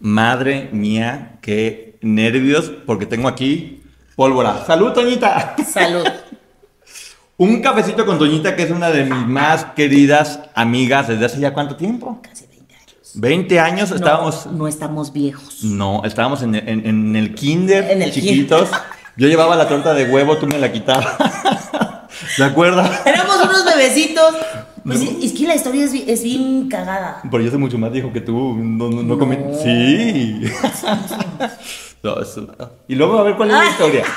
[0.00, 3.82] Madre mía, qué nervios, porque tengo aquí
[4.16, 4.64] pólvora.
[4.66, 5.54] ¡Salud, Toñita!
[5.70, 6.04] Salud.
[7.36, 11.54] Un cafecito con Toñita, que es una de mis más queridas amigas desde hace ya
[11.54, 12.20] cuánto tiempo?
[12.22, 12.94] Casi 20 años.
[13.14, 14.46] 20 años No, estábamos.
[14.46, 15.64] No, estamos viejos.
[15.64, 18.68] No, estábamos en, en- en el kinder, En el chiquitos.
[19.16, 21.06] Yo llevaba la torta de huevo, tú me la quitabas.
[22.38, 22.82] ¿De acuerdo?
[23.06, 24.34] Éramos unos bebecitos.
[24.84, 27.20] Pues sí, es que la historia es, es bien cagada.
[27.30, 28.54] Pero yo soy mucho más viejo que tú.
[28.56, 29.58] No, no, no comí- No.
[29.58, 30.40] Sí.
[32.02, 32.46] No, eso-
[32.88, 34.04] Y luego a ver cuál es la historia.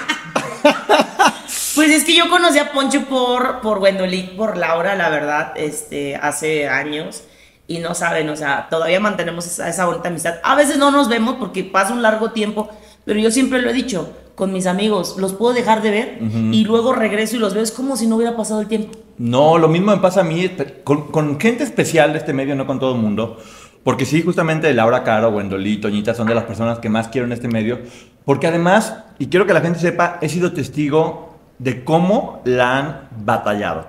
[1.75, 6.15] Pues es que yo conocí a Poncho por, por Gwendolyn, por Laura, la verdad, este,
[6.15, 7.23] hace años.
[7.67, 10.35] Y no saben, o sea, todavía mantenemos esa, esa bonita amistad.
[10.43, 12.69] A veces no nos vemos porque pasa un largo tiempo,
[13.05, 16.19] pero yo siempre lo he dicho con mis amigos, los puedo dejar de ver
[16.51, 18.97] y luego regreso y los veo, es como si no hubiera pasado el tiempo.
[19.17, 20.49] No, lo mismo me pasa a mí
[20.83, 23.37] con, con gente especial de este medio, no con todo el mundo.
[23.83, 27.33] Porque sí, justamente Laura Caro, Wendolí, Toñita son de las personas que más quiero en
[27.33, 27.79] este medio.
[28.25, 33.09] Porque además, y quiero que la gente sepa, he sido testigo de cómo la han
[33.25, 33.87] batallado.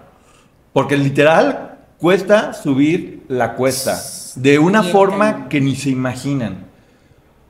[0.73, 3.97] Porque literal cuesta subir la cuesta.
[4.35, 6.64] De una forma que ni se imaginan.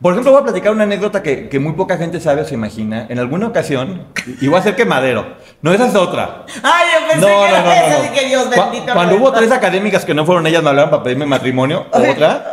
[0.03, 2.55] Por ejemplo, voy a platicar una anécdota que, que muy poca gente sabe o se
[2.55, 3.07] imagina.
[3.09, 4.07] En alguna ocasión,
[4.41, 5.25] y voy a hacer quemadero.
[5.63, 6.45] No, esa es otra.
[6.63, 8.93] Ay, yo pensé que era eso, dije, Dios Cu- bendito.
[8.93, 11.87] Cuando no hubo tres académicas que no fueron ellas, me hablaron para pedirme matrimonio.
[11.91, 12.45] Otra.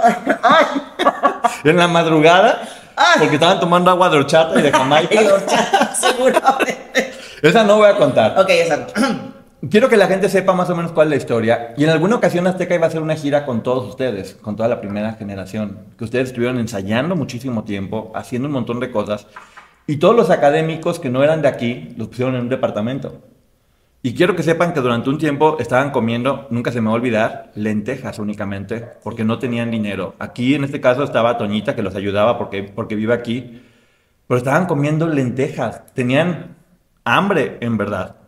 [1.65, 2.61] en la madrugada.
[3.19, 5.21] Porque estaban tomando agua de horchata y de Ay, Jamaica.
[5.33, 7.13] horchata, seguramente.
[7.41, 8.39] Esa no voy a contar.
[8.39, 8.87] Ok, esa.
[9.69, 11.73] Quiero que la gente sepa más o menos cuál es la historia.
[11.77, 14.67] Y en alguna ocasión Azteca iba a hacer una gira con todos ustedes, con toda
[14.67, 15.77] la primera generación.
[15.99, 19.27] Que ustedes estuvieron ensayando muchísimo tiempo, haciendo un montón de cosas.
[19.85, 23.21] Y todos los académicos que no eran de aquí los pusieron en un departamento.
[24.01, 26.95] Y quiero que sepan que durante un tiempo estaban comiendo, nunca se me va a
[26.95, 30.15] olvidar, lentejas únicamente, porque no tenían dinero.
[30.17, 33.61] Aquí en este caso estaba Toñita que los ayudaba porque, porque vive aquí,
[34.25, 36.55] pero estaban comiendo lentejas, tenían
[37.03, 38.20] hambre en verdad.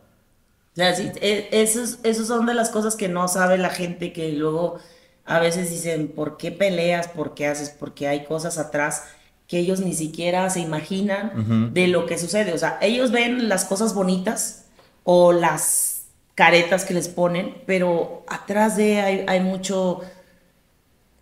[0.73, 4.11] O sea, sí, e- esos, esos son de las cosas que no sabe la gente,
[4.11, 4.79] que luego
[5.25, 7.07] a veces dicen, ¿por qué peleas?
[7.07, 7.69] ¿Por qué haces?
[7.69, 9.03] Porque hay cosas atrás
[9.47, 12.53] que ellos ni siquiera se imaginan de lo que sucede.
[12.53, 14.66] O sea, ellos ven las cosas bonitas
[15.03, 20.01] o las caretas que les ponen, pero atrás de hay, hay mucho...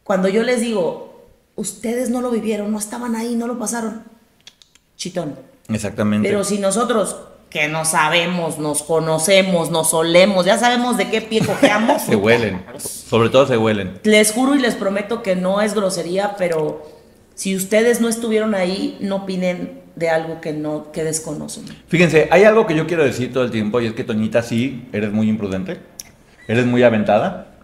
[0.04, 1.26] Cuando yo les digo,
[1.56, 4.04] ustedes no lo vivieron, no estaban ahí, no lo pasaron,
[4.96, 5.36] chitón.
[5.70, 6.28] Exactamente.
[6.28, 7.18] Pero si nosotros,
[7.52, 12.02] que no sabemos, nos conocemos, nos olemos, ya sabemos de qué pie cojeamos.
[12.06, 14.00] se huelen, sobre todo se huelen.
[14.04, 16.90] Les juro y les prometo que no es grosería, pero
[17.36, 21.66] si ustedes no estuvieron ahí, no opinen de algo que no que desconocen.
[21.90, 24.88] Fíjense, hay algo que yo quiero decir todo el tiempo y es que Toñita sí,
[24.94, 25.80] eres muy imprudente,
[26.48, 27.58] eres muy aventada,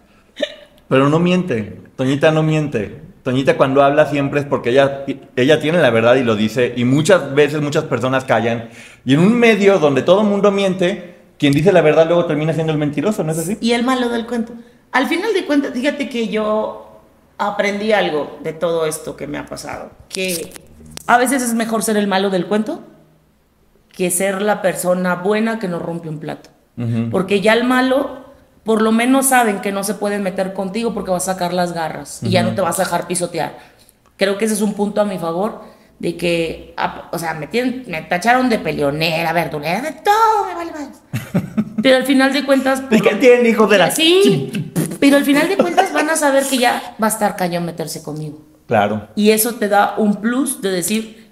[0.86, 3.07] pero no miente, Toñita no miente.
[3.28, 5.04] Toñita cuando habla siempre es porque ella,
[5.36, 8.70] ella tiene la verdad y lo dice y muchas veces muchas personas callan
[9.04, 12.54] y en un medio donde todo el mundo miente, quien dice la verdad luego termina
[12.54, 13.58] siendo el mentiroso, ¿no es así?
[13.60, 14.54] Y el malo del cuento.
[14.92, 17.02] Al final de cuentas, fíjate que yo
[17.36, 20.50] aprendí algo de todo esto que me ha pasado, que
[21.06, 22.82] a veces es mejor ser el malo del cuento
[23.92, 26.48] que ser la persona buena que nos rompe un plato.
[27.10, 28.27] Porque ya el malo,
[28.68, 31.72] por lo menos saben que no se pueden meter contigo porque vas a sacar las
[31.72, 33.56] garras y ya no te vas a dejar pisotear.
[34.18, 35.62] Creo que ese es un punto a mi favor
[35.98, 40.54] de que, a- o sea, me, tienen- me tacharon de peleonera, verdulera, de todo, me
[40.54, 41.02] vale más.
[41.82, 42.82] Pero al final de cuentas...
[42.90, 43.90] ¿Y qué tienen hijos de la...
[43.90, 47.64] Sí, pero al final de cuentas van a saber que ya va a estar cañón
[47.64, 48.42] meterse conmigo.
[48.66, 49.08] Claro.
[49.14, 51.30] Y eso te da un plus de decir,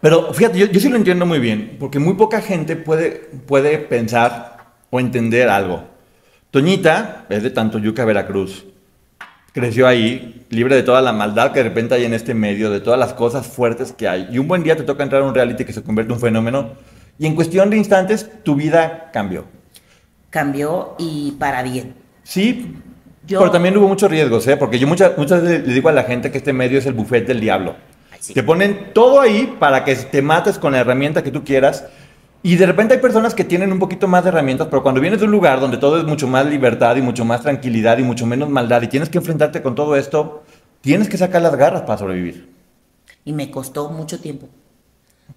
[0.00, 3.10] Pero fíjate, yo, yo sí lo entiendo muy bien, porque muy poca gente puede,
[3.46, 4.51] puede pensar
[4.94, 5.84] o entender algo.
[6.50, 8.66] Toñita es de Tantoyuca, Veracruz.
[9.54, 12.80] creció ahí, libre de toda la maldad que de repente hay en este medio, de
[12.80, 14.28] todas las cosas fuertes que hay.
[14.30, 16.20] Y un buen día te toca entrar a un reality que se convierte en un
[16.20, 16.70] fenómeno
[17.18, 19.44] y en cuestión de instantes tu vida cambió.
[20.30, 21.94] Cambió y para bien.
[22.22, 22.76] Sí,
[23.26, 24.56] Yo- pero también hubo muchos riesgos, ¿eh?
[24.56, 26.94] Porque yo muchas, muchas veces le digo a la gente que este medio es el
[26.94, 27.76] buffet del diablo.
[28.20, 28.34] Sí.
[28.34, 31.84] Te ponen todo ahí para que te mates con la herramienta que tú quieras.
[32.44, 35.20] Y de repente hay personas que tienen un poquito más de herramientas, pero cuando vienes
[35.20, 38.26] de un lugar donde todo es mucho más libertad y mucho más tranquilidad y mucho
[38.26, 40.42] menos maldad y tienes que enfrentarte con todo esto,
[40.80, 42.48] tienes que sacar las garras para sobrevivir.
[43.24, 44.48] Y me costó mucho tiempo.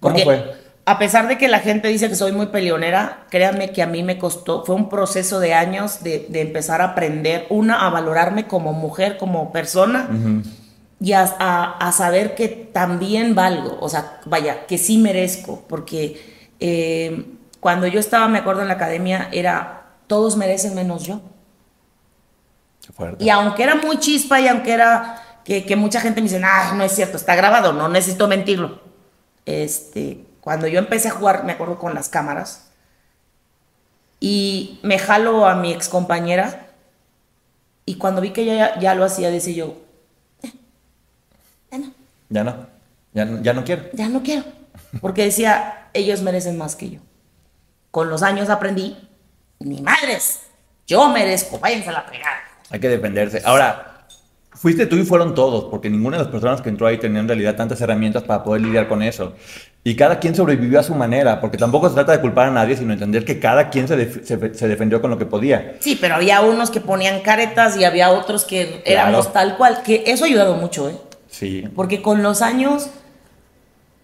[0.00, 0.54] Porque fue?
[0.84, 4.02] a pesar de que la gente dice que soy muy peleonera, créanme que a mí
[4.02, 8.46] me costó, fue un proceso de años de, de empezar a aprender, una, a valorarme
[8.46, 10.08] como mujer, como persona,
[11.00, 16.35] y a, a- a saber que también valgo, o sea, vaya, que sí merezco, porque
[16.60, 17.26] eh,
[17.60, 21.20] cuando yo estaba, me acuerdo en la academia, era, todos merecen menos yo.
[22.94, 23.24] Fuerte.
[23.24, 26.72] Y aunque era muy chispa y aunque era que, que mucha gente me dice, ah,
[26.76, 28.80] no es cierto, está grabado, no necesito mentirlo.
[29.44, 32.70] Este, cuando yo empecé a jugar, me acuerdo con las cámaras,
[34.20, 36.68] y me jalo a mi ex compañera,
[37.84, 39.76] y cuando vi que ella ya, lo hacía, decía yo,
[40.42, 40.52] "Eh,
[41.70, 41.92] ya no,
[42.30, 42.66] Ya no,
[43.12, 43.84] ya, no- ya no quiero.
[43.92, 44.44] ya no quiero.
[45.00, 47.00] Porque decía, ellos merecen más que yo.
[47.90, 48.96] Con los años aprendí,
[49.60, 50.40] ni madres,
[50.86, 52.36] yo merezco, váyanse a la fregada.
[52.70, 53.42] Hay que defenderse.
[53.44, 54.06] Ahora,
[54.52, 57.28] fuiste tú y fueron todos, porque ninguna de las personas que entró ahí tenía en
[57.28, 59.34] realidad tantas herramientas para poder lidiar con eso.
[59.84, 62.76] Y cada quien sobrevivió a su manera, porque tampoco se trata de culpar a nadie,
[62.76, 65.76] sino entender que cada quien se, def- se- se defendió con lo que podía.
[65.80, 70.02] Sí, pero había unos que ponían caretas y había otros que éramos tal cual, que
[70.06, 70.96] eso ha ayudado mucho, ¿eh?
[71.30, 71.68] Sí.
[71.76, 72.90] Porque con los años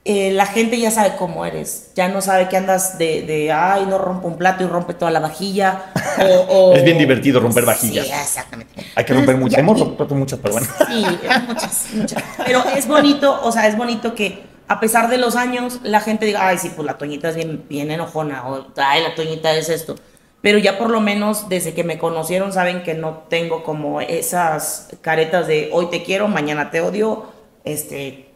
[0.04, 3.86] eh, la gente ya sabe cómo eres, ya no sabe que andas de, de ay,
[3.88, 5.92] no rompo un plato y rompe toda la vajilla.
[6.18, 8.06] o- o- Es bien divertido romper vajillas.
[8.06, 8.72] Sí, exactamente.
[8.96, 9.60] Hay que romper muchas.
[9.60, 10.66] Hemos roto muchas, pero bueno.
[10.88, 11.06] Sí,
[11.48, 12.22] muchas, muchas.
[12.44, 16.24] Pero es bonito, o sea, es bonito que a pesar de los años, la gente
[16.26, 19.68] diga, ay, sí, pues la Toñita es bien, bien enojona, o ay, la Toñita es
[19.68, 19.94] esto.
[20.40, 24.88] Pero ya por lo menos desde que me conocieron saben que no tengo como esas
[25.00, 27.26] caretas de hoy te quiero, mañana te odio,
[27.64, 28.31] este,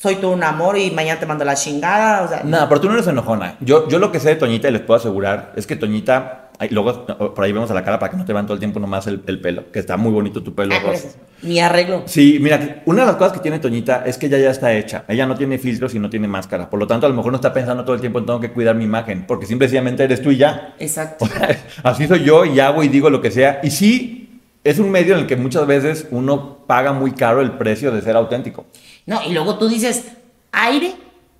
[0.00, 2.88] soy todo un amor y mañana te mando la chingada, o sea, Nada, pero tú
[2.88, 3.56] no eres enojona.
[3.60, 6.70] Yo, yo lo que sé de Toñita y les puedo asegurar es que Toñita, ay,
[6.70, 7.04] luego
[7.34, 9.06] por ahí vemos a la cara para que no te vean todo el tiempo nomás
[9.08, 11.08] el, el pelo, que está muy bonito tu pelo ah, rosa.
[11.42, 12.04] mi arreglo.
[12.06, 15.04] Sí, mira, una de las cosas que tiene Toñita es que ella ya está hecha.
[15.06, 16.70] Ella no tiene filtros y no tiene máscara.
[16.70, 18.52] Por lo tanto, a lo mejor no está pensando todo el tiempo en tengo que
[18.52, 20.76] cuidar mi imagen, porque simplemente eres tú y ya.
[20.78, 21.26] Exacto.
[21.26, 23.60] O sea, así soy yo y hago y digo lo que sea.
[23.62, 27.52] Y sí, es un medio en el que muchas veces uno paga muy caro el
[27.52, 28.64] precio de ser auténtico.
[29.10, 30.04] No, y luego tú dices
[30.52, 30.92] aire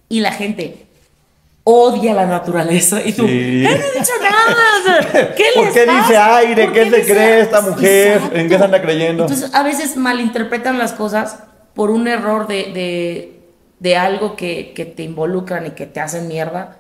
[0.09, 0.87] y la gente
[1.63, 3.01] odia la naturaleza.
[3.05, 3.63] Y tú, Sí.
[3.63, 5.35] "Yo no he dicho nada.
[5.37, 6.01] ¿Qué ¿Por les qué pasa?
[6.03, 6.65] dice aire?
[6.65, 8.13] ¿Por ¿Qué se dice- cree esta mujer?
[8.17, 8.37] Exacto.
[8.37, 9.23] ¿En qué se anda creyendo?
[9.23, 11.39] Entonces, a veces malinterpretan las cosas
[11.75, 13.41] por un error de, de,
[13.79, 16.79] de algo que, que te involucran y que te hacen mierda.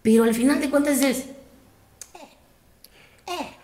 [0.00, 1.26] Pero al final de cuentas dices,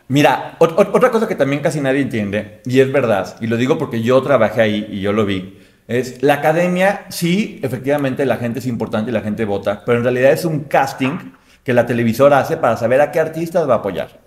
[0.09, 3.57] Mira, ot- ot- otra cosa que también casi nadie entiende, y es verdad, y lo
[3.57, 8.37] digo porque yo trabajé ahí y yo lo vi, es la academia, sí, efectivamente la
[8.37, 11.87] gente es importante y la gente vota, pero en realidad es un casting que la
[11.87, 14.27] televisora hace para saber a qué artistas va a apoyar.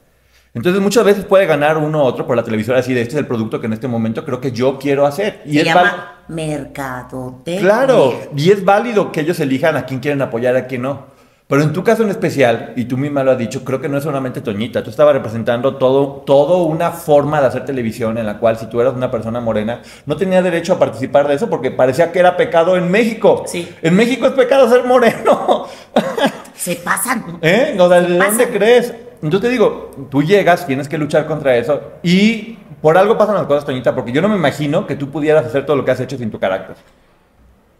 [0.54, 3.28] Entonces muchas veces puede ganar uno u otro por la televisora decir, este es el
[3.28, 5.42] producto que en este momento creo que yo quiero hacer.
[5.46, 7.62] Y se es llama mercadotecnia.
[7.62, 11.19] Claro, y es válido que ellos elijan a quién quieren apoyar a quién no.
[11.50, 13.98] Pero en tu caso en especial, y tú misma lo has dicho, creo que no
[13.98, 18.38] es solamente Toñita, tú estabas representando todo, todo una forma de hacer televisión en la
[18.38, 21.72] cual si tú eras una persona morena, no tenías derecho a participar de eso porque
[21.72, 23.46] parecía que era pecado en México.
[23.48, 23.68] Sí.
[23.82, 25.66] En México es pecado ser moreno.
[26.56, 27.40] Se pasan.
[27.42, 27.76] ¿Eh?
[27.80, 28.94] O sea, ¿de dónde crees?
[29.24, 33.48] Entonces te digo, tú llegas, tienes que luchar contra eso y por algo pasan las
[33.48, 36.00] cosas, Toñita, porque yo no me imagino que tú pudieras hacer todo lo que has
[36.00, 36.76] hecho sin tu carácter.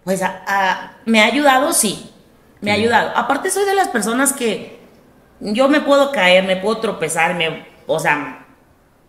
[0.04, 2.10] Pues a- a- me ha ayudado, sí.
[2.62, 3.12] Me ha ayudado.
[3.16, 4.80] Aparte soy de las personas que
[5.40, 8.46] yo me puedo caer, me puedo tropezar, me, o sea,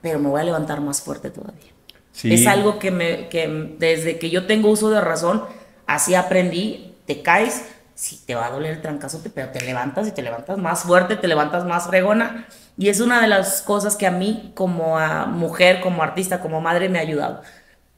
[0.00, 1.72] pero me voy a levantar más fuerte todavía.
[2.12, 2.32] Sí.
[2.32, 5.44] Es algo que, me, que desde que yo tengo uso de razón,
[5.86, 7.64] así aprendí, te caes,
[7.94, 11.16] sí te va a doler el trancazo, pero te levantas y te levantas más fuerte,
[11.16, 12.46] te levantas más fregona.
[12.78, 16.60] Y es una de las cosas que a mí como a mujer, como artista, como
[16.60, 17.42] madre me ha ayudado.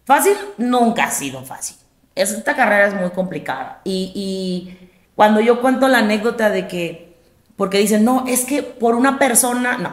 [0.05, 1.77] Fácil, nunca ha sido fácil.
[2.15, 3.81] Es- Esta carrera es muy complicada.
[3.85, 4.82] Y, y
[5.15, 7.17] cuando yo cuento la anécdota de que,
[7.57, 9.93] porque dicen, no, es que por una persona, no,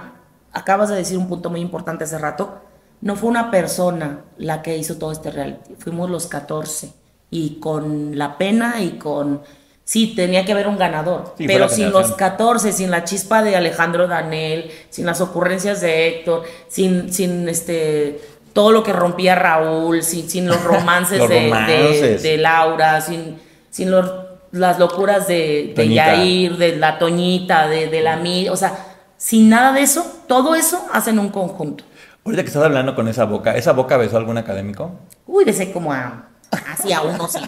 [0.54, 2.60] acabas de decir un punto muy importante hace rato,
[3.02, 6.92] no fue una persona la que hizo todo este reality, fuimos los 14
[7.32, 9.42] y con la pena y con,
[9.84, 13.56] sí, tenía que haber un ganador, Sí, pero sin los 14, sin la chispa de
[13.56, 18.20] Alejandro Danel, sin las ocurrencias de Héctor, sin, sin este,
[18.54, 23.38] todo lo que rompía Raúl, sin, sin los romances, Los de, de- de Laura, sin,
[23.70, 24.12] sin los-
[24.52, 25.90] las locuras de, de.
[25.94, 28.74] Yair, de la Toñita, de, de la Mi, o sea,
[29.18, 31.84] sin nada de eso, todo eso hacen un conjunto.
[32.26, 34.92] Ahorita que estás hablando con esa boca, ¿esa boca besó a algún académico?
[35.26, 36.26] Uy, besé como a.
[36.72, 37.40] Así a uno, sí.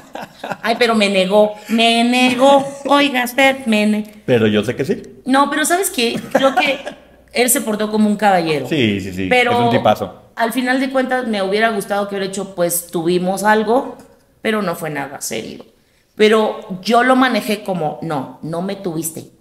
[0.61, 2.63] Ay, pero me negó, me negó.
[2.85, 4.09] Oiga, usted, me negó.
[4.25, 5.01] Pero yo sé que sí.
[5.25, 6.19] No, pero ¿sabes qué?
[6.31, 6.79] Creo que
[7.33, 8.67] él se portó como un caballero.
[8.67, 9.27] Sí, sí, sí.
[9.27, 10.21] Pero es un tipazo.
[10.35, 13.97] al final de cuentas me hubiera gustado que hubiera hecho, pues tuvimos algo,
[14.41, 15.65] pero no fue nada serio.
[16.15, 19.31] Pero yo lo manejé como, no, no me tuviste.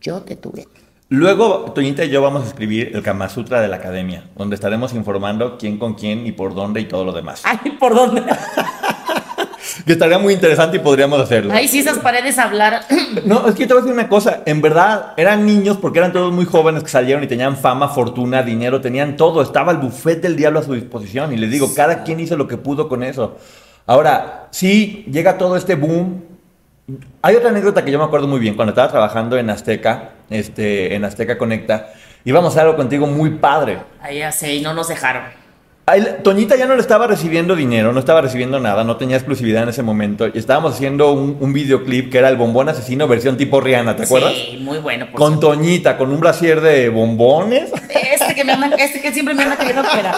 [0.00, 0.66] Yo te tuve.
[1.08, 4.94] Luego, Toñita y yo vamos a escribir el Kama Sutra de la Academia, donde estaremos
[4.94, 7.42] informando quién con quién y por dónde y todo lo demás.
[7.44, 8.22] Ay, ¿por dónde?
[9.86, 11.52] Que estaría muy interesante y podríamos hacerlo.
[11.54, 12.82] Ay, si esas paredes hablar.
[13.24, 14.42] No, es que te voy a decir una cosa.
[14.46, 18.42] En verdad, eran niños porque eran todos muy jóvenes que salieron y tenían fama, fortuna,
[18.42, 19.42] dinero, tenían todo.
[19.42, 21.32] Estaba el buffet del diablo a su disposición.
[21.32, 23.36] Y les digo, cada quien hizo lo que pudo con eso.
[23.86, 26.22] Ahora, sí, llega todo este boom.
[27.22, 28.54] Hay otra anécdota que yo me acuerdo muy bien.
[28.54, 31.92] Cuando estaba trabajando en Azteca, este, en Azteca Conecta,
[32.24, 33.78] íbamos a algo contigo muy padre.
[34.00, 35.22] Ay, ya sé, y no nos dejaron.
[35.84, 39.64] Ahí, Toñita ya no le estaba recibiendo dinero, no estaba recibiendo nada, no tenía exclusividad
[39.64, 40.28] en ese momento.
[40.28, 44.04] Y estábamos haciendo un, un videoclip que era el bombón asesino versión tipo Rihanna, ¿te
[44.04, 44.32] acuerdas?
[44.32, 45.06] Sí, muy bueno.
[45.10, 45.40] por Con.
[45.40, 47.72] Toñita, con un brasier de bombones.
[47.90, 50.14] Este que, me anda- este que siempre me anda queriendo operar.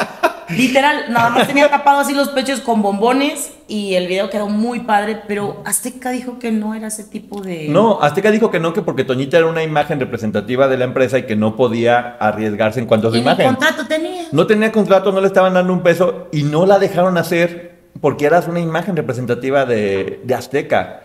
[0.51, 4.81] Literal, nada más tenía tapado así los pechos con bombones y el video quedó muy
[4.81, 7.69] padre, pero Azteca dijo que no era ese tipo de...
[7.69, 11.19] No, Azteca dijo que no, que porque Toñita era una imagen representativa de la empresa
[11.19, 13.47] y que no podía arriesgarse en cuanto a su Y imagen.
[13.47, 14.25] contrato tenía.
[14.33, 18.27] No tenía contrato, no le estaban dando un peso y no la dejaron hacer porque
[18.27, 21.01] eras una imagen representativa de, de Azteca.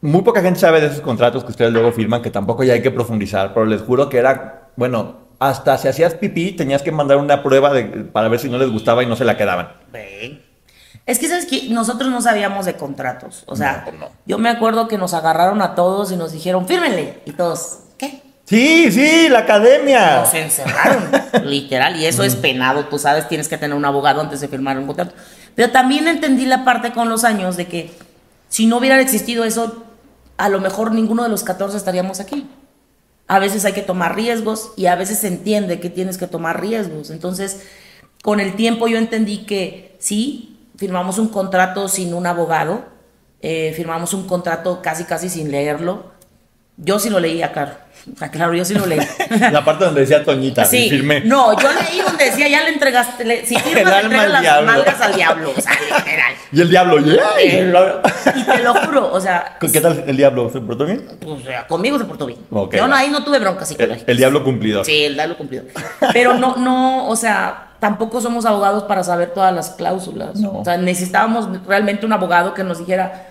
[0.00, 2.82] Muy poca gente sabe de esos contratos que ustedes luego firman, que tampoco ya hay
[2.82, 7.16] que profundizar, pero les juro que era, bueno, hasta si hacías pipí tenías que mandar
[7.18, 9.68] una prueba de- para ver si no les gustaba y no se la quedaban.
[11.06, 13.44] Es que, ¿sabes que Nosotros no sabíamos de contratos.
[13.46, 14.08] O sea, No, pues no.
[14.26, 17.20] yo me acuerdo que nos agarraron a todos y nos dijeron, fírmenle.
[17.24, 18.20] Y todos, ¿qué?
[18.44, 20.20] Sí, sí, la academia.
[20.20, 21.10] Nos encerraron,
[21.44, 24.78] literal, y eso es penado, tú sabes, tienes que tener un abogado antes de firmar
[24.78, 25.14] un contrato.
[25.54, 27.90] Pero también entendí la parte con los años de que
[28.48, 29.84] si no hubiera existido eso,
[30.36, 32.48] a lo mejor ninguno de los 14 estaríamos aquí.
[33.28, 36.60] A veces hay que tomar riesgos y a veces se entiende que tienes que tomar
[36.60, 37.10] riesgos.
[37.10, 37.62] Entonces,
[38.22, 42.86] con el tiempo yo entendí que sí, firmamos un contrato sin un abogado,
[43.40, 46.12] eh, firmamos un contrato casi casi sin leerlo.
[46.76, 47.72] Yo sí lo leía, claro.
[48.32, 48.98] Claro, yo sí lo leí.
[49.52, 51.20] La parte donde decía Toñita, Sí, firmé.
[51.22, 54.32] no, yo leí donde decía, ya le entregaste, le- si El firmas, le entregas al
[54.32, 54.72] las diablo.
[54.72, 56.34] nalgas al diablo, o sea, literal.
[56.52, 57.18] Y el diablo, ¡yay!
[58.36, 60.48] Y te lo juro, o sea, ¿Qué tal el diablo?
[60.50, 61.04] ¿Se portó bien?
[61.20, 62.38] pues, o sea, conmigo se portó bien.
[62.50, 64.10] Ok, yo no, ahí no tuve bronca El, psicológica.
[64.10, 64.84] el diablo cumplidor.
[64.86, 65.64] Sí, el diablo cumplido.
[66.14, 70.36] Pero no, no, o sea, tampoco somos abogados para saber todas las cláusulas.
[70.36, 70.52] No.
[70.52, 73.26] O sea, necesitábamos realmente un abogado que nos dijera,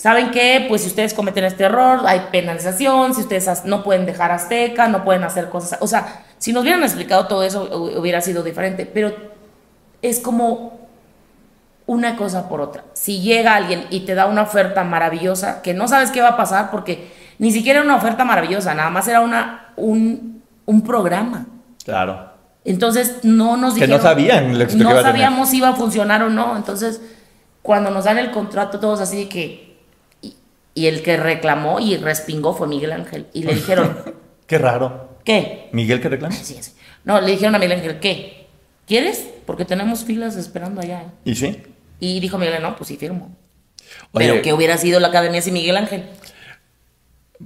[0.00, 0.64] ¿saben qué?
[0.66, 5.04] Pues si ustedes cometen este error, hay penalización, si ustedes no pueden dejar Azteca, no
[5.04, 5.78] pueden hacer cosas.
[5.82, 8.86] O sea, si nos hubieran explicado todo eso, hu- hubiera sido diferente.
[8.86, 9.12] Pero
[10.00, 10.88] es como
[11.86, 12.84] una cosa por otra.
[12.94, 16.36] Si llega alguien y te da una oferta maravillosa, que no sabes qué va a
[16.36, 21.46] pasar, porque ni siquiera era una oferta maravillosa, nada más era una, un, un programa.
[21.84, 22.30] Claro.
[22.64, 24.02] Entonces no nos Que no dijeron.
[24.02, 25.12] sabían éxito que No iba a tener.
[25.22, 26.56] sabíamos si iba a funcionar o no.
[26.56, 27.00] Entonces,
[27.62, 29.69] cuando nos dan el contrato, todos así de que.
[30.80, 33.26] Y, el que reclamó y respingó fue Miguel Ángel.
[33.32, 33.96] Y le dijeron,
[34.46, 35.18] Qué raro.
[35.24, 35.68] ¿qué?
[35.72, 36.34] ¿Miguel qué reclama?
[36.34, 36.72] Sí, sí.
[37.04, 38.46] No, le dijeron a Miguel Ángel, ¿qué?
[38.86, 39.26] ¿Quieres?
[39.46, 41.02] Porque tenemos filas esperando allá.
[41.02, 41.10] ¿eh".
[41.24, 41.62] ¿Y sí?
[42.00, 43.36] Y dijo Miguel, no, pues sí firmo.
[44.12, 46.08] Oye, Pero que hubiera sido la academia sin Miguel Ángel.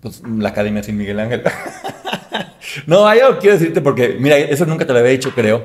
[0.00, 1.42] Pues la academia sin Miguel Ángel.
[2.86, 5.64] no, hay algo que quiero decirte porque, mira, eso nunca te lo había dicho, creo.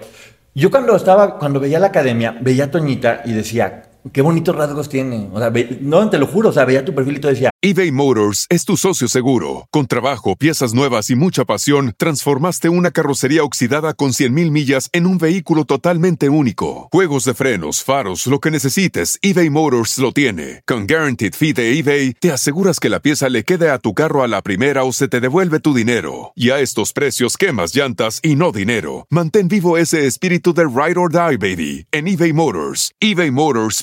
[0.55, 4.89] Yo cuando estaba, cuando veía la academia, veía a Toñita y decía, qué bonitos rasgos
[4.89, 5.29] tiene.
[5.33, 5.51] O sea,
[5.81, 8.65] no, te lo juro, o sea, veía tu perfil y todo decía, eBay Motors es
[8.65, 9.67] tu socio seguro.
[9.71, 15.05] Con trabajo, piezas nuevas y mucha pasión, transformaste una carrocería oxidada con 100.000 millas en
[15.05, 16.87] un vehículo totalmente único.
[16.91, 20.61] Juegos de frenos, faros, lo que necesites, eBay Motors lo tiene.
[20.65, 24.23] Con Guaranteed Fee de eBay, te aseguras que la pieza le quede a tu carro
[24.23, 26.31] a la primera o se te devuelve tu dinero.
[26.35, 29.05] Y a estos precios, quemas llantas y no dinero.
[29.09, 32.93] Mantén vivo ese espíritu de Ride or Die, baby, en eBay Motors.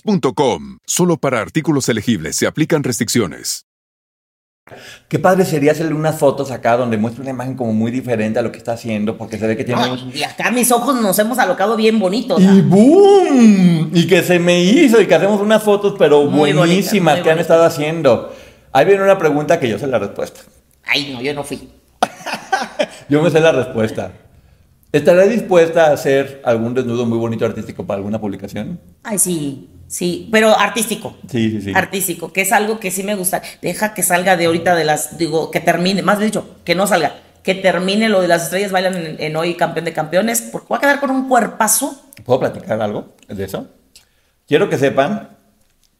[0.06, 0.78] ebaymotors.com.
[0.86, 3.64] Solo para artículos elegibles se aplican restricciones.
[5.08, 8.42] qué padre sería hacerle unas fotos acá donde muestra una imagen como muy diferente a
[8.42, 9.88] lo que está haciendo porque se ve que tiene...
[9.90, 12.40] Un- y acá mis ojos nos hemos alocado bien bonitos.
[12.42, 17.20] Y boom, y que se me hizo y que hacemos unas fotos pero Muy buenísimas
[17.20, 18.34] que han estado haciendo.
[18.72, 20.40] Ahí viene una pregunta que yo sé la respuesta.
[20.84, 21.68] Ay, no, yo no fui.
[23.08, 24.12] Yo me sé la respuesta.
[24.92, 28.80] ¿Estará dispuesta a hacer algún desnudo muy bonito artístico para alguna publicación?
[29.02, 31.16] Ay, sí, sí, pero artístico.
[31.30, 31.72] Sí, sí, sí.
[31.74, 33.42] Artístico, que es algo que sí me gusta.
[33.60, 37.16] Deja que salga de ahorita de las, digo, que termine, más dicho, que no salga,
[37.42, 40.78] que termine lo de las estrellas bailan en, en hoy campeón de campeones, porque voy
[40.78, 42.02] a quedar con un cuerpazo.
[42.24, 43.68] ¿Puedo platicar algo de eso?
[44.46, 45.35] Quiero que sepan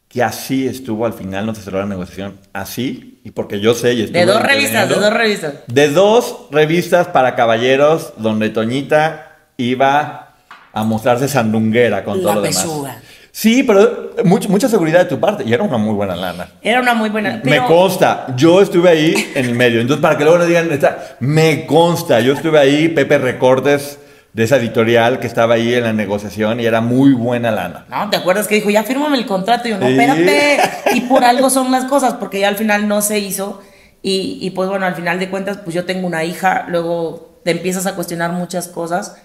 [0.07, 3.93] que así estuvo al final, no se cerró la negociación, así, y porque yo sé
[3.93, 5.53] y estuve De dos revistas, de dos revistas.
[5.67, 10.35] De dos revistas para caballeros donde Toñita iba
[10.73, 12.63] a mostrarse sandunguera con La todo lo demás.
[12.63, 13.01] pechuga.
[13.31, 16.47] Sí, pero much- mucha seguridad de tu parte y era una muy buena lana.
[16.61, 17.39] Era una muy buena.
[17.43, 19.79] Pero, Me consta, yo estuve ahí en el medio.
[19.81, 23.99] Entonces, para que luego no digan, está, me consta, yo estuve ahí, Pepe Recortes,
[24.37, 27.87] de esa editorial que estaba ahí en la negociación y era muy buena lana.
[27.89, 29.67] No, ¿te acuerdas que dijo, ya fírmame el contrato?
[29.67, 29.93] Y yo, no, Sí.
[29.93, 30.59] espérate.
[30.93, 33.63] Y por algo son las cosas, porque ya al final no se hizo.
[34.03, 37.49] Y, y pues bueno, al final de cuentas, pues yo tengo una hija, luego te
[37.49, 39.17] empiezas a cuestionar muchas cosas.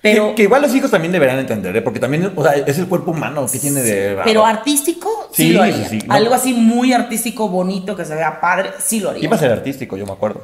[0.00, 1.82] Pero, que, que igual los hijos también deberán entender, ¿eh?
[1.82, 4.16] porque también, o sea, es el cuerpo humano que tiene de...
[4.24, 5.88] pero artístico, sí, Sí, lo haría.
[5.90, 6.14] sí, sí, no.
[6.14, 9.24] Algo así muy artístico, bonito, que se vea padre, sí lo haría.
[9.24, 10.42] Iba a ser artístico, yo me acuerdo.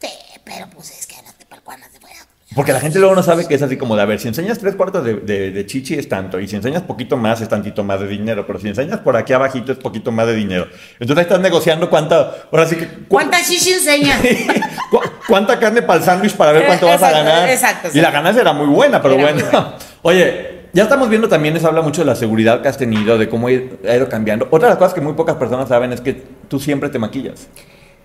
[0.00, 0.08] Sí,
[0.44, 2.26] pero pues es que no te cuándo te voy a...
[2.54, 4.58] Porque la gente luego no sabe que es así como de, a ver, si enseñas
[4.58, 7.82] tres cuartos de, de- de chichi es tanto, y si enseñas poquito más es tantito
[7.82, 10.66] más de dinero, pero si enseñas por aquí abajito es poquito más de dinero.
[11.00, 12.86] Entonces ahí estás negociando cuánta, ahora sí que...
[12.86, 14.16] cu- ¿Cuánta chichi enseña?
[14.90, 17.48] cu- ¿Cuánta carne para el sándwich para ver cuánto Eh, vas a exacto, ganar?
[17.48, 18.14] exacto, Y la exacto.
[18.18, 19.40] ganancia era muy buena, pero Era bueno.
[19.50, 19.74] buena.
[20.02, 23.28] Oye, ya estamos viendo también, eso habla mucho de la seguridad que has tenido, de
[23.28, 24.46] cómo ha ido cambiando.
[24.50, 27.48] Otra de las cosas que muy pocas personas saben es que tú siempre te maquillas.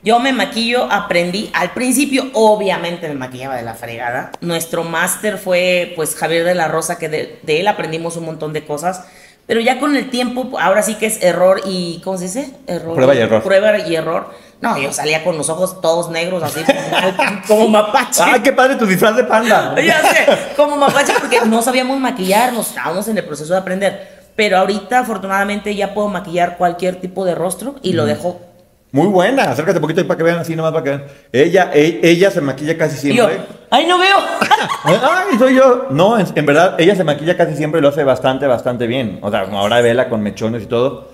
[0.03, 1.49] Yo me maquillo, aprendí.
[1.53, 4.31] Al principio, obviamente, me maquillaba de la fregada.
[4.41, 8.53] Nuestro máster fue, pues, Javier de la Rosa, que de, de él aprendimos un montón
[8.53, 9.03] de cosas.
[9.49, 12.01] Pero ya con el tiempo, ahora sí que es error y.
[12.03, 12.53] ¿Cómo se dice?
[12.67, 12.93] Error.
[12.93, 13.41] Prueba y error.
[13.41, 14.31] Prueba y error.
[14.61, 18.21] No, yo salía con los ojos todos negros, así como, como mapache.
[18.23, 19.73] ¡Ay, qué padre tu disfraz de panda!
[19.83, 24.19] Ya sé, como mapache, porque no sabíamos maquillarnos, estábamos en el proceso de aprender.
[24.35, 28.39] Pero ahorita, afortunadamente, ya puedo maquillar cualquier tipo de rostro y lo dejo.
[28.91, 31.03] Muy buena, acércate un poquito ahí para que vean así nomás para que vean.
[31.31, 33.45] Ella, e- ella se maquilla casi yo, siempre.
[33.69, 34.17] ¡ay, no veo!
[34.85, 35.85] Ay, soy yo.
[35.91, 39.19] No, en, en verdad, ella se maquilla casi siempre y lo hace bastante, bastante bien.
[39.21, 41.09] O sea, como ahora vela con mechones y todo.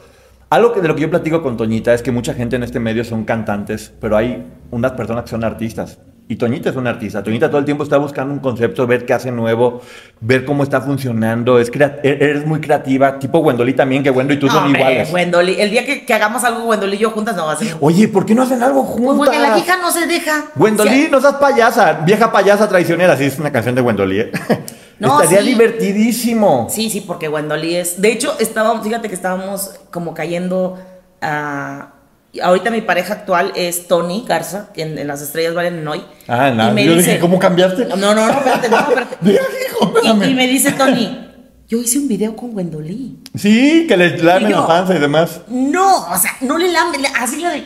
[0.50, 2.80] Algo que de lo que yo platico con Toñita es que mucha gente en este
[2.80, 5.98] medio son cantantes, pero hay unas personas que son artistas.
[6.28, 7.22] Y Toñita es una artista.
[7.22, 9.82] Toñita todo el tiempo está buscando un concepto, ver qué hace nuevo,
[10.22, 11.60] ver cómo está funcionando.
[11.60, 14.82] Es e- eres muy creativa, tipo Wendolí también, que Wendo y tú No, son hombre,
[14.82, 15.58] iguales.
[15.60, 17.76] El día que, que hagamos algo Wendoli y yo juntas no va a ser.
[17.80, 19.18] Oye, ¿por qué no hacen algo Pues juntas?
[19.18, 20.46] porque la hija no se deja.
[20.56, 24.32] Wendolí, Sí, no seas payasa, vieja payasa traicionera, sí es una canción de Wendolí, ¿eh?
[24.98, 25.50] No, Estaría sí.
[25.50, 26.68] divertidísimo.
[26.72, 28.02] Sí, sí, porque Wendoli es.
[28.02, 30.80] De hecho, estábamos, fíjate que estábamos como cayendo
[31.22, 31.95] a.
[32.42, 36.04] Ahorita mi pareja actual es Tony Garza, que en, en Las Estrellas Valen Hoy.
[36.28, 37.86] Ah, Y nada, me yo dice- dije, ¿cómo cambiaste?
[37.86, 39.18] No, no, no, espérate, no, espérate.
[39.70, 40.24] Hijo, espérame.
[40.24, 41.22] Y, y me dice Tony,
[41.68, 43.20] yo hice un video con Wendolí.
[43.36, 45.42] Sí, que le lamen Y la panza y demás.
[45.48, 47.64] No, o sea, no le lame, le- así lo de.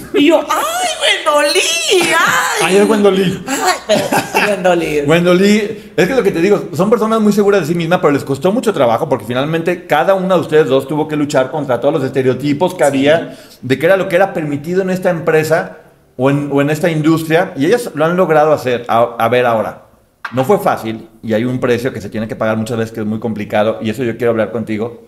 [0.14, 1.60] Y yo, ¡ay, Wendolí!
[2.00, 2.60] ¡Ay!
[2.64, 3.44] Ay, es Wendolí.
[3.46, 4.04] Ay, pero
[4.50, 5.00] Wendolí.
[5.06, 8.12] Wendolí, es que lo que te digo, son personas muy seguras de sí mismas, pero
[8.12, 11.80] les costó mucho trabajo porque finalmente cada una de ustedes dos tuvo que luchar contra
[11.80, 15.78] todos los estereotipos que había de qué era lo que era permitido en esta empresa
[16.16, 18.84] o en, o en esta industria y ellas lo han logrado hacer.
[18.88, 19.86] A, a ver ahora,
[20.32, 23.00] no fue fácil y hay un precio que se tiene que pagar muchas veces que
[23.00, 25.02] es muy complicado y eso yo quiero hablar contigo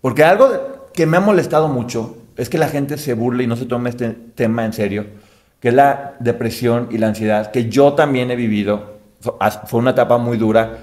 [0.00, 0.50] porque algo
[0.92, 3.90] que me ha molestado mucho es que la gente se burle y no se tome
[3.90, 5.06] este tema en serio,
[5.60, 8.94] que es la depresión y la ansiedad, que yo también he vivido.
[9.20, 10.78] Fue- una etapa muy dura.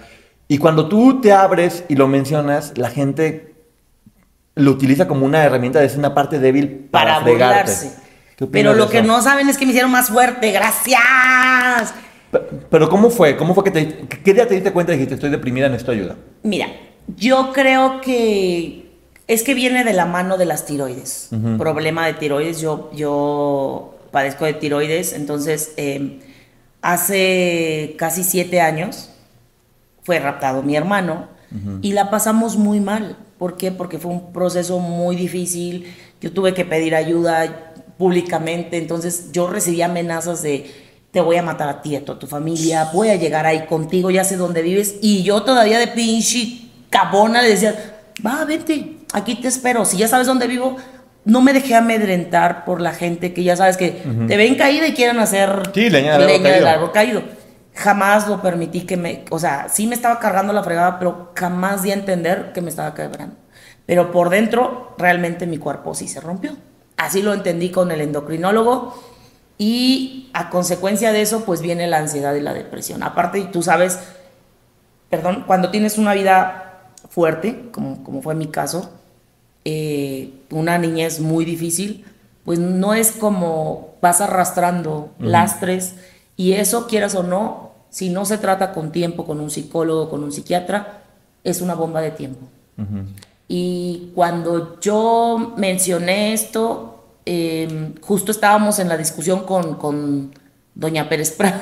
[0.48, 3.54] Y cuando tú te abres y lo mencionas, la gente
[4.56, 7.56] lo utiliza como una herramienta, es una parte débil para, Para fregarte.
[7.72, 7.96] burlarse.
[8.36, 10.52] ¿Qué opinas Pero lo que no saben es que me hicieron más fuerte.
[10.52, 11.94] ¡Gracias!
[12.32, 13.38] Pe- Pero ¿cómo fue?
[13.38, 13.88] ¿Cómo fue que te...
[14.24, 16.16] ¿Qué día te diste cuenta y dijiste, estoy deprimida, necesito ayuda?
[16.44, 16.68] Mira,
[17.16, 18.81] yo creo que
[19.34, 21.30] es que viene de la mano de las tiroides.
[21.58, 22.60] Problema de tiroides.
[22.60, 26.20] Yo, yo padezco de tiroides, entonces eh,
[26.82, 29.10] hace casi siete años
[30.04, 31.30] fue raptado mi hermano
[31.82, 33.18] y la pasamos muy mal.
[33.38, 33.72] ¿Por qué?
[33.72, 35.94] Porque fue un proceso muy difícil.
[36.20, 40.70] Yo tuve que pedir ayuda públicamente, entonces yo recibí amenazas de
[41.12, 44.12] te voy a matar a ti, a toda tu familia, voy a llegar ahí contigo,
[44.12, 44.96] ya sé dónde vives.
[45.02, 47.76] Y yo todavía de pinche cabona le decía,
[48.26, 49.86] va, vente, aquí te espero.
[49.86, 50.78] Si ya sabes dónde vivo,
[51.26, 54.94] no me dejé amedrentar por la gente que ya sabes que te ven caída y
[54.94, 56.68] quieren hacer Sí, leña del árbol caído.
[56.68, 57.22] árbol caído.
[57.74, 61.84] Jamás lo permití que me, o sea, sí me estaba cargando la fregada, pero jamás
[61.84, 63.36] di a entender que me estaba quebrando.
[63.86, 66.58] Pero por dentro, realmente mi cuerpo sí se rompió.
[66.98, 68.94] Así lo entendí con el endocrinólogo
[69.58, 73.04] Y a consecuencia de eso, pues viene la ansiedad y la depresión.
[73.04, 74.00] Aparte, tú sabes,
[75.10, 78.92] perdón, cuando tienes una vida fuerte, como, como fue mi caso,
[79.66, 82.06] eh, una niñez muy difícil,
[82.46, 85.96] pues no es como vas arrastrando lastres
[86.36, 90.24] y eso, quieras o no, si no se trata con tiempo, con un psicólogo, con
[90.24, 91.04] un psiquiatra,
[91.44, 92.48] es una bomba de tiempo.
[93.48, 100.32] Y cuando yo mencioné esto, em, justo estábamos en la discusión con, con
[100.74, 101.60] Doña Pérez Prado.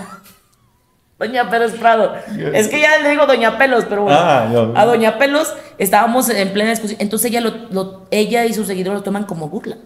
[1.20, 2.14] Doña Pérez Prado.
[2.54, 4.18] Es que ya le digo Doña Pelos, pero bueno.
[4.18, 6.98] Ah, a Doña Pelos estábamos en plena discusión.
[7.02, 9.78] Entonces ella, lo, ella y sus seguidores lo toman como burla.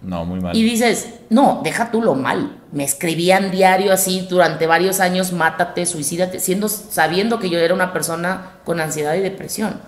[0.00, 0.56] No, muy mal.
[0.56, 2.60] Y dices, no, deja tú lo mal.
[2.70, 7.92] Me escribían diario así durante varios años, mátate, suicídate, siendo, sabiendo que yo era una
[7.92, 9.80] persona con ansiedad y depresión.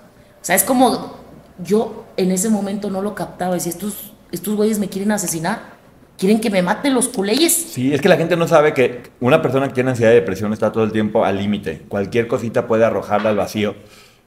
[0.43, 1.15] O sea, es como
[1.63, 3.55] yo en ese momento no lo captaba.
[3.55, 5.80] Decía, estos, estos güeyes me quieren asesinar.
[6.21, 7.53] Quieren que me maten los culeyes.
[7.53, 10.53] Sí, es que la gente no sabe que una persona que tiene ansiedad y depresión
[10.53, 11.83] está todo el tiempo al límite.
[11.89, 13.75] Cualquier cosita puede arrojarla al vacío.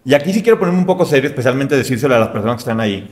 [0.04, 2.82] Y aquí sí quiero ponerme un poco serio, especialmente decírselo a las personas que están
[2.82, 3.08] ahí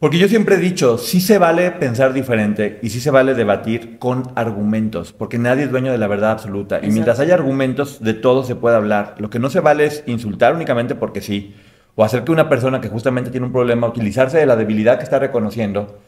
[0.00, 3.98] porque yo siempre he dicho, sí se vale pensar diferente y sí se vale debatir
[3.98, 6.78] con argumentos, porque nadie es dueño de la verdad absoluta.
[6.80, 9.16] Y mientras haya argumentos, de todo se puede hablar.
[9.18, 11.56] Lo que no se vale es insultar únicamente porque sí,
[11.96, 15.04] o hacer que una persona que justamente tiene un problema, utilizarse de la debilidad que
[15.04, 15.98] está reconociendo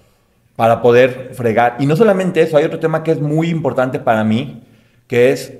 [0.60, 1.76] para poder fregar.
[1.78, 4.62] Y no solamente eso, hay otro tema que es muy importante para mí,
[5.06, 5.54] que es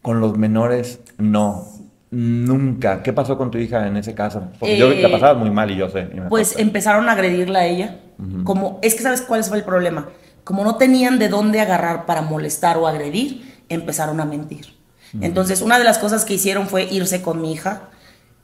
[0.00, 1.66] con los menores, no.
[2.10, 3.02] Nunca.
[3.02, 4.48] ¿Qué pasó con tu hija en ese caso?
[4.58, 6.08] Porque yo la eh, pasaba muy mal y yo sé.
[6.30, 8.00] pues empezaron a agredirla a ella.
[8.44, 10.08] Como, es que sabes cuál fue el problema.
[10.44, 14.78] Como no tenían de dónde agarrar para molestar o agredir, empezaron a mentir.
[15.20, 17.90] Entonces, una de las cosas que hicieron fue irse con mi hija,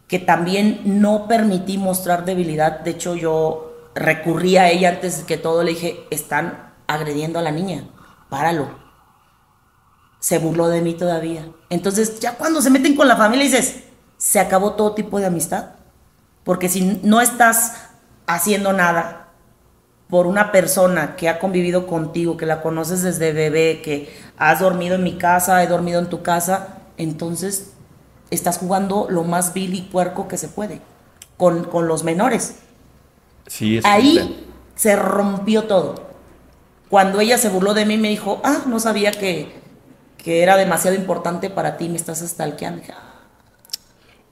[0.06, 2.80] que también no permití mostrar debilidad.
[2.80, 5.62] De hecho, yo recurrí a ella antes que todo.
[5.62, 7.88] Le dije, están agrediendo a la niña,
[8.28, 8.82] páralo
[10.22, 11.48] se burló de mí todavía.
[11.68, 13.82] Entonces, ya cuando se meten con la familia dices,
[14.18, 15.70] se acabó todo tipo de amistad.
[16.44, 17.88] Porque si no estás
[18.28, 19.30] haciendo nada
[20.08, 24.94] por una persona que ha convivido contigo, que la conoces desde bebé, que has dormido
[24.94, 27.72] en mi casa, he dormido en tu casa, entonces
[28.30, 30.80] estás jugando lo más vil y puerco que se puede
[31.36, 32.58] con, con los menores.
[33.46, 36.10] Sí, Ahí se rompió todo.
[36.88, 39.52] Cuando ella se burló de mí, me dijo, ah, no sabía que,
[40.18, 42.82] que era demasiado importante para ti, me estás stalkeando.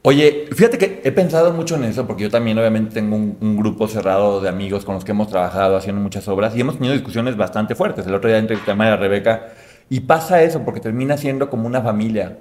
[0.03, 3.87] Oye, fíjate que he pensado mucho en eso, porque yo también obviamente tengo un, grupo
[3.87, 7.37] cerrado de amigos con los que hemos trabajado haciendo muchas obras y hemos tenido discusiones
[7.37, 8.07] bastante fuertes.
[8.07, 9.49] El otro día entre el tema de Rebeca,
[9.91, 12.39] y pasa eso, porque termina siendo como una familia.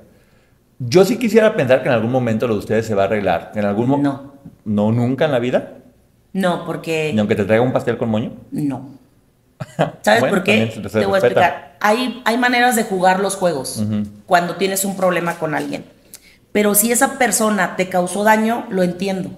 [0.78, 3.52] Yo sí quisiera pensar que en algún momento lo de ustedes se va a arreglar.
[3.56, 4.36] ¿En algún No.
[4.64, 5.79] ¿No nunca en la vida?
[6.34, 7.12] No, porque...
[7.13, 8.34] ¿Ni aunque te traiga un pastel con moño?
[8.52, 8.89] No.
[10.02, 10.68] ¿Sabes por qué?
[10.92, 11.78] Te voy a explicar.
[11.82, 13.84] Hay, hay maneras de jugar los juegos
[14.26, 15.86] cuando tienes un problema con alguien.
[16.52, 19.32] Pero si esa persona te causó daño, lo entiendo.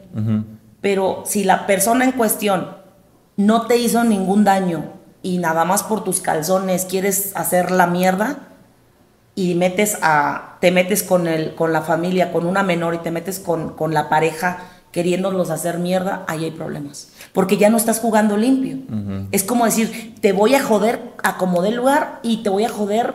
[0.82, 2.78] Pero si la persona en cuestión
[3.38, 8.40] no te hizo ningún daño y nada más por tus calzones quieres hacer la mierda
[9.36, 13.12] y metes a, te metes con, el, con la familia, con una menor y te
[13.12, 14.60] metes con, con la pareja
[14.92, 17.10] queriéndolos hacer mierda, ahí hay problemas.
[17.34, 18.78] Porque ya no estás jugando limpio.
[19.32, 23.14] Es como decir, te voy a joder, acomodé el lugar y te voy a joder,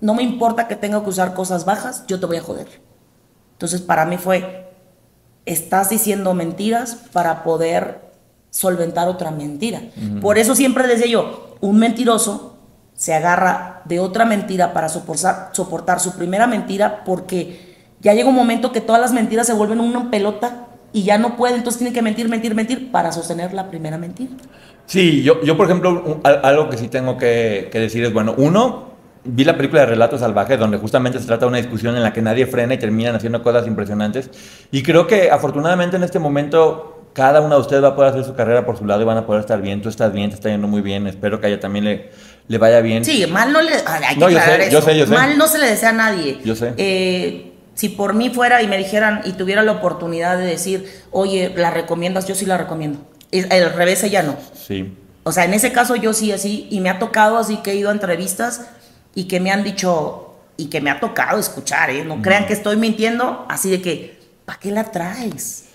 [0.00, 2.68] no me importa que tenga que usar cosas bajas, yo te voy a joder.
[3.52, 4.70] Entonces para mí fue,
[5.44, 8.08] estás diciendo mentiras para poder
[8.50, 9.82] solventar otra mentira.
[10.22, 12.54] Por eso siempre decía yo, un mentiroso
[12.94, 18.34] se agarra de otra mentira para soportar, soportar su primera mentira porque ya llega un
[18.34, 21.92] momento que todas las mentiras se vuelven una pelota y ya no puede, entonces tiene
[21.92, 24.30] que mentir, mentir, mentir para sostener la primera mentira.
[24.86, 29.44] Sí, yo, yo por ejemplo, algo que sí tengo que, decir es, bueno, uno, vi
[29.44, 32.22] la película de Relatos Salvajes, donde justamente se trata de una discusión en la que
[32.22, 34.30] nadie frena y terminan haciendo cosas impresionantes.
[34.70, 38.24] Y creo que afortunadamente en este momento cada una de ustedes va a poder hacer
[38.24, 39.82] su carrera por su lado y van a poder estar bien.
[39.82, 41.06] Tú estás bien, te está yendo muy bien.
[41.08, 42.10] Espero que a ella también le,
[42.46, 43.04] le vaya bien.
[43.04, 43.72] Sí, mal no le.
[43.72, 45.14] Hay que no, yo sé, yo sé, yo sé.
[45.14, 46.38] Mal no se le desea a nadie.
[46.44, 46.74] Yo sé.
[46.76, 47.47] Eh,
[47.78, 51.70] si por mí fuera y me dijeran y tuviera la oportunidad de decir, oye, ¿la
[51.70, 52.26] recomiendas?
[52.26, 52.98] Yo sí la recomiendo.
[53.30, 54.34] El revés ella no.
[54.52, 54.96] Sí.
[55.22, 57.76] O sea, en ese caso yo sí así, y me ha tocado así que he
[57.76, 58.62] ido a entrevistas
[59.14, 62.04] y que me han dicho, y que me ha tocado escuchar, ¿eh?
[62.04, 65.66] No crean que estoy mintiendo, así de que, ¿para qué la traes?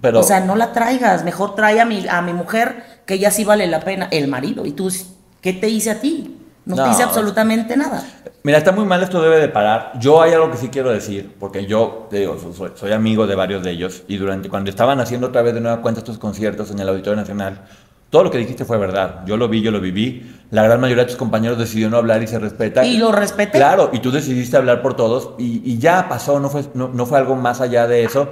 [0.00, 3.32] Pero, o sea, no la traigas, mejor trae a mi, a mi mujer, que ella
[3.32, 4.64] sí vale la pena, el marido.
[4.64, 4.92] ¿Y tú
[5.40, 6.38] qué te hice a ti?
[6.64, 8.04] No, dice absolutamente nada.
[8.44, 9.92] Mira, está muy mal, esto debe de parar.
[9.98, 12.36] Yo hay algo que sí quiero decir, porque yo, digo,
[12.74, 15.80] soy, amigo de varios de ellos, y durante cuando estaban haciendo otra vez de nueva
[15.80, 17.62] cuenta estos conciertos en el Auditorio Nacional,
[18.10, 19.20] todo lo que dijiste fue verdad.
[19.26, 20.36] Yo lo vi, yo lo viví.
[20.50, 22.84] La gran mayoría de tus compañeros decidió no hablar y se respeta.
[22.84, 23.58] Y lo respeté.
[23.58, 27.06] Claro, y tú decidiste hablar por todos y, y ya pasó, no fue, no, no
[27.06, 28.28] fue algo más allá de eso.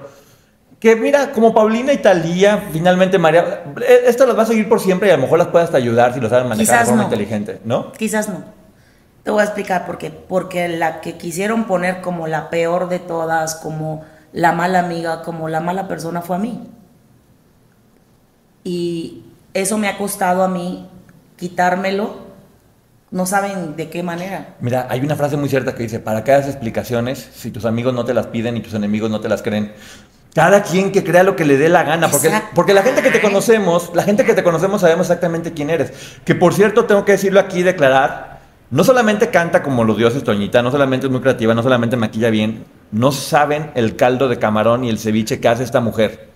[0.81, 4.81] Que mira, como Paulina y Talía, finalmente María, eh, esto las va a seguir por
[4.81, 6.87] siempre y a lo mejor las puede hasta ayudar si lo saben manejar Quizás de
[6.87, 7.09] forma no.
[7.09, 7.93] inteligente, ¿no?
[7.93, 8.43] Quizás no.
[9.23, 10.11] Te voy a explicar por qué.
[10.11, 15.51] Porque la que quisieron poner como la peor de todas, como la mala amiga, como
[15.51, 16.67] la mala persona fue a mí.
[18.65, 20.89] Y eso me ha costado a mí
[21.37, 22.31] quitármelo.
[23.11, 24.55] No saben de qué manera.
[24.61, 27.93] Mira, hay una frase muy cierta que dice, para que hagas explicaciones, si tus amigos
[27.93, 29.73] no te las piden y tus enemigos no te las creen,
[30.35, 33.11] cada quien que crea lo que le dé la gana, porque, porque la gente que
[33.11, 35.93] te conocemos, la gente que te conocemos sabemos exactamente quién eres.
[36.25, 38.41] Que por cierto, tengo que decirlo aquí declarar,
[38.71, 42.31] no solamente canta como los dioses Toñita, no solamente es muy creativa, no solamente maquilla
[42.31, 46.31] bien, no saben el caldo de camarón y el ceviche que hace esta mujer.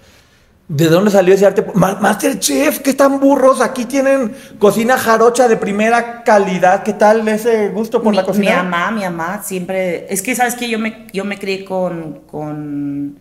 [0.66, 1.64] ¿De dónde salió ese arte?
[1.74, 6.82] Ma- Masterchef, que están burros, aquí tienen cocina jarocha de primera calidad.
[6.82, 8.62] ¿Qué tal ese gusto por mi, la cocina?
[8.62, 10.06] Mi mamá, mi mamá siempre.
[10.08, 13.18] Es que, ¿sabes que Yo me, yo me crié con, con.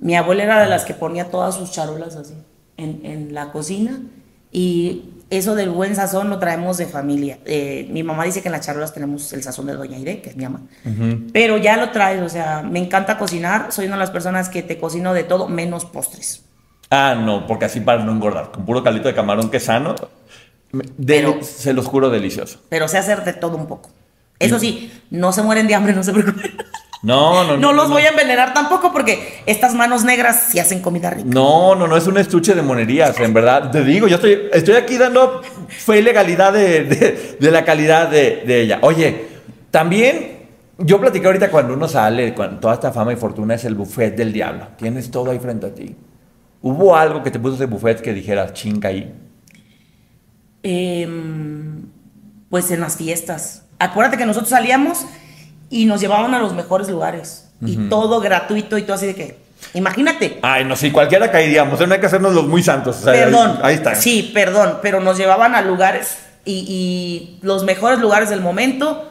[0.00, 2.34] Mi abuela era de las que ponía todas sus charolas así
[2.76, 4.00] en, en la cocina.
[4.50, 7.38] Y eso del buen sazón lo traemos de familia.
[7.44, 10.30] Eh, mi mamá dice que en las charolas tenemos el sazón de Doña Ire, que
[10.30, 10.62] es mi mamá.
[11.32, 13.70] Pero ya lo traes, o sea, me encanta cocinar.
[13.70, 16.42] Soy una de las personas que te cocino de todo, menos postres.
[16.90, 18.50] Ah, no, porque así para no engordar.
[18.50, 19.94] Con puro caldito de camarón que es sano.
[21.06, 22.60] Pero- se los juro delicioso.
[22.68, 23.90] Pero sé hacer de todo un poco.
[24.40, 26.56] Eso sí, no se mueren de hambre, no se preocupen.
[27.02, 27.56] No, no, no.
[27.56, 31.28] No los voy a envenenar tampoco porque estas manos negras sí hacen comida rica.
[31.32, 33.70] No, no, no es un estuche de monerías, en verdad.
[33.70, 38.08] Te digo, yo estoy, estoy aquí dando fe y legalidad de, de- de la calidad
[38.10, 38.80] de, de ella.
[38.82, 39.28] Oye,
[39.70, 40.40] también
[40.76, 44.14] yo platiqué ahorita cuando uno sale, con toda esta fama y fortuna es el buffet
[44.14, 44.68] del diablo.
[44.76, 45.96] Tienes todo ahí frente a ti.
[46.62, 49.10] ¿Hubo algo que te puso ese buffet que dijeras, chinga ahí?
[50.62, 51.86] Em,
[52.50, 53.64] pues en las fiestas.
[53.78, 55.06] Acuérdate que nosotros salíamos
[55.70, 57.46] y nos llevaban a los mejores lugares.
[57.64, 59.38] Y todo gratuito y todo así de que.
[59.74, 60.38] Imagínate.
[60.42, 61.78] Ay, no, sí, cualquiera caeríamos.
[61.86, 62.98] No hay que hacernos los muy santos.
[62.98, 63.58] o sea, perdón.
[63.58, 63.94] Ahí, ahí está.
[63.94, 64.78] Sí, perdón.
[64.82, 69.10] Pero nos llevaban a lugares y, y los mejores lugares del momento.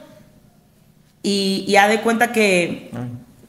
[1.21, 2.91] Y ya de cuenta que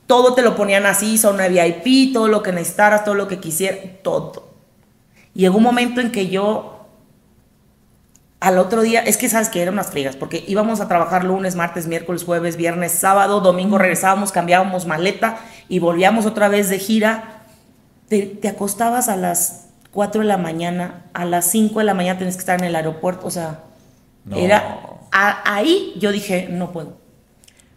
[0.06, 3.78] todo te lo ponían así, zona VIP, todo lo que necesitaras, todo lo que quisieras,
[4.02, 4.50] todo.
[5.34, 6.79] Y llegó un momento en que yo
[8.40, 11.56] al otro día, es que sabes que eran unas frigas, porque íbamos a trabajar lunes,
[11.56, 17.42] martes, miércoles, jueves, viernes, sábado, domingo regresábamos, cambiábamos maleta y volvíamos otra vez de gira.
[18.08, 22.18] Te, te acostabas a las 4 de la mañana, a las 5 de la mañana
[22.18, 23.60] tienes que estar en el aeropuerto, o sea,
[24.24, 24.36] No.
[24.36, 24.78] era
[25.12, 26.96] a- ahí yo dije, no puedo.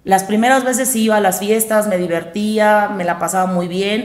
[0.06, 4.04] Las primeras veces sí iba a las fiestas, me divertía, me la pasaba muy bien,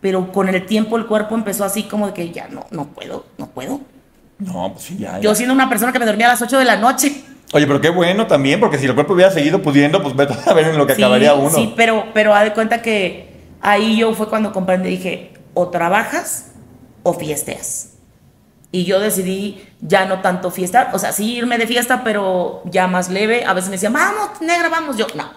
[0.00, 3.24] pero con el tiempo el cuerpo empezó así como de que ya no, no puedo,
[3.38, 3.80] no puedo.
[4.38, 5.18] No, pues sí, ya.
[5.20, 7.22] Yo siendo una persona que me dormía a las 8 de la noche.
[7.52, 10.52] Oye, pero qué bueno también, porque si el cuerpo hubiera seguido pudiendo, pues vete a
[10.52, 11.50] ver en lo que Sí, acabaría uno.
[11.50, 16.52] Sí, pero, pero haz de cuenta que ahí yo fue cuando comprendí, dije, o trabajas
[17.02, 17.92] o fiesteas.
[18.72, 22.88] Y yo decidí ya no tanto fiestar, o sea, sí irme de fiesta, pero ya
[22.88, 23.44] más leve.
[23.44, 24.96] A veces me decían, vamos, negra, vamos.
[24.96, 25.30] Yo, no,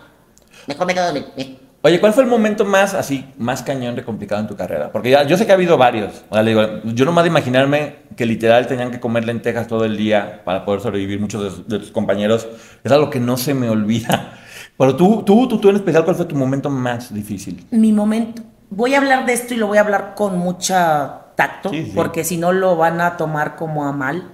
[0.68, 1.60] mejor me quedo dormir.
[1.82, 4.92] Oye, ¿cuál fue el momento más así, más cañón de complicado en tu carrera?
[4.92, 6.24] Porque ya, yo sé que ha habido varios.
[6.30, 9.86] O sea, le digo, yo nomás de imaginarme que literal tenían que comer lentejas todo
[9.86, 12.50] el día para poder sobrevivir muchos de, de tus compañeros,
[12.84, 14.34] es algo que no se me olvida.
[14.78, 17.66] Pero tú, tú, tú, tú en especial, ¿cuál fue tu momento más difícil?
[17.72, 18.42] Mi momento.
[18.70, 21.92] Voy a hablar de esto y lo voy a hablar con mucha tacto, Sí, sí.
[21.96, 24.32] porque si no lo van a tomar como a mal.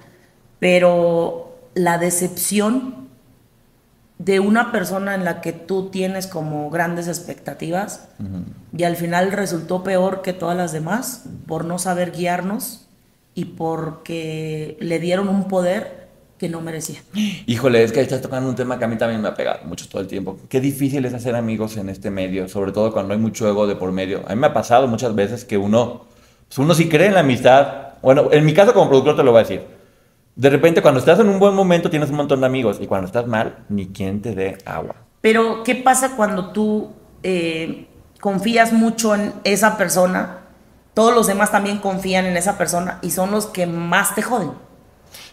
[0.60, 3.05] Pero la decepción
[4.17, 8.08] de una persona en la que tú tienes como grandes expectativas
[8.75, 12.88] y al final resultó peor que todas las demás por no saber guiarnos
[13.34, 16.06] y porque le dieron un poder
[16.38, 16.99] que no merecía.
[17.45, 19.88] Híjole, es que estás tocando un tema que a mí también me ha pegado mucho
[19.88, 20.38] todo el tiempo.
[20.49, 23.75] Qué difícil es hacer amigos en este medio, sobre todo cuando hay mucho ego de
[23.75, 24.23] por medio.
[24.28, 26.06] A mí me ha pasado muchas veces que uno,
[26.47, 27.93] pues uno sí cree en la amistad.
[28.01, 29.75] Bueno, en mi caso como productor te lo voy a decir.
[30.36, 33.08] De repente cuando estás en un buen momento tienes un montón de amigos y cuando
[33.08, 34.95] estás mal, ni quien te dé agua.
[35.21, 36.91] Pero, ¿qué pasa cuando tú
[37.24, 37.88] eh,
[38.19, 40.39] confías mucho en esa persona?
[40.93, 44.52] Todos los demás también confían en esa persona y son los que más te joden.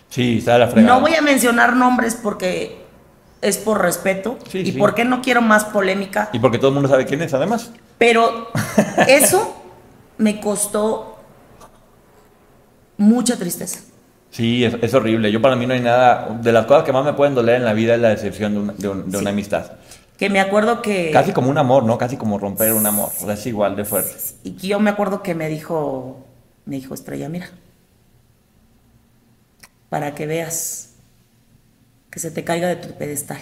[0.08, 0.94] Sí, está la fregada.
[0.94, 2.82] No voy a mencionar nombres porque
[3.40, 4.78] es por respeto Sí, y sí.
[4.78, 6.30] porque no quiero más polémica.
[6.32, 7.72] Y porque todo el mundo sabe quién es, además.
[7.98, 8.48] Pero
[9.08, 9.62] eso
[10.18, 11.18] me costó
[12.96, 13.80] mucha tristeza.
[14.32, 15.30] Sí, es, es horrible.
[15.30, 16.38] Yo para mí no hay nada...
[16.42, 18.58] De las cosas que más me pueden doler en la vida es la decepción de
[18.60, 19.72] una, de un- de una amistad.
[20.18, 21.10] Que me acuerdo que...
[21.12, 21.98] Casi como un amor, ¿no?
[21.98, 23.10] Casi como romper un amor.
[23.20, 24.10] O sea, es igual de fuerte.
[24.42, 26.24] Y yo me acuerdo que me dijo,
[26.64, 27.50] me dijo Estrella, mira,
[29.88, 30.94] para que veas
[32.10, 33.40] que se te caiga de tu pedestal.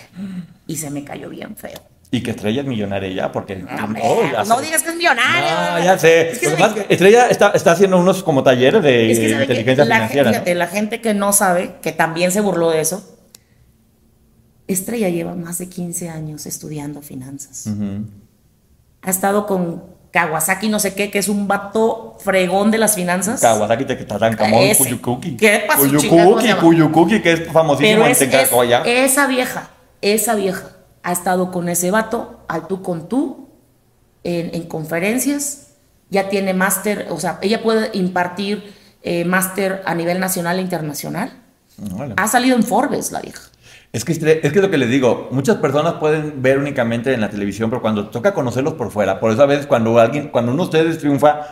[0.67, 1.79] Y se me cayó bien feo.
[2.13, 3.57] Y que Estrella es millonaria ya, porque...
[3.57, 5.49] No, digas que es millonario.
[5.49, 6.31] Ah, ya sé.
[6.31, 9.95] Es que me- Estrella está, está haciendo unos como talleres de Es que inteligencia la,
[9.95, 10.25] financiera.
[10.25, 10.33] ¿no?
[10.33, 13.17] fíjate, la gente que no sabe, que también se burló de eso,
[14.67, 17.69] Estrella lleva más de 15 años estudiando finanzas.
[19.03, 23.41] Ha estado con Kawasaki, no sé qué, que es un vato fregón de las finanzas.
[23.41, 24.75] Kawasaki te Tatankamón.
[24.77, 25.37] Kuyukuki.
[25.37, 26.53] ¿Qué pasó, Kuyukuki?
[26.55, 28.21] Kuyukuki, que es famosísimo Pero en es,
[28.85, 29.71] esa vieja,
[30.03, 33.49] esa vieja ha estado con ese vato al tú con tú
[34.25, 35.75] en, en conferencias,
[36.11, 41.33] ya tiene máster, o sea, ella puede impartir eh, máster a nivel nacional e internacional.
[41.95, 42.15] Órale.
[42.17, 43.41] Ha salido en Forbes la vieja.
[43.93, 47.29] Es que, es que lo que les digo, muchas personas pueden ver únicamente en la
[47.29, 50.63] televisión, pero cuando toca conocerlos por fuera, por eso a veces cuando alguien, cuando uno
[50.63, 51.49] de ustedes triunfa,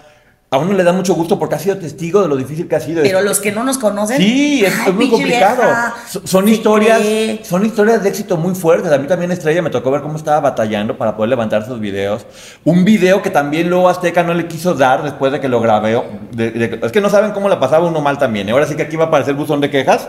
[0.50, 2.80] a uno le da mucho gusto porque ha sido testigo de lo difícil que ha
[2.80, 3.02] sido.
[3.02, 4.16] Pero los que no nos conocen.
[4.16, 5.56] Sí, es, ay, es muy complicado.
[5.62, 7.40] vieja, Son historias, cree.
[7.44, 8.90] son historias de éxito muy fuertes.
[8.90, 12.24] A mí también Estrella me tocó ver cómo estaba batallando para poder levantar sus videos.
[12.64, 16.02] Un video que también luego Azteca no le quiso dar después de que lo grabé.
[16.32, 18.48] De- de- es que no saben cómo la pasaba uno mal también.
[18.48, 18.52] ¿eh?
[18.52, 20.08] Ahora sí que aquí va a aparecer buzón de quejas.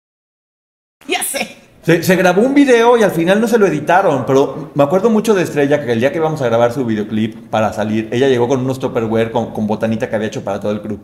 [1.07, 1.57] Ya sé.
[1.83, 5.09] Se, se grabó un video y al final no se lo editaron, pero me acuerdo
[5.09, 8.27] mucho de Estrella que el día que íbamos a grabar su videoclip para salir, ella
[8.27, 10.99] llegó con unos Tupperware con, con botanita que había hecho para todo el crew.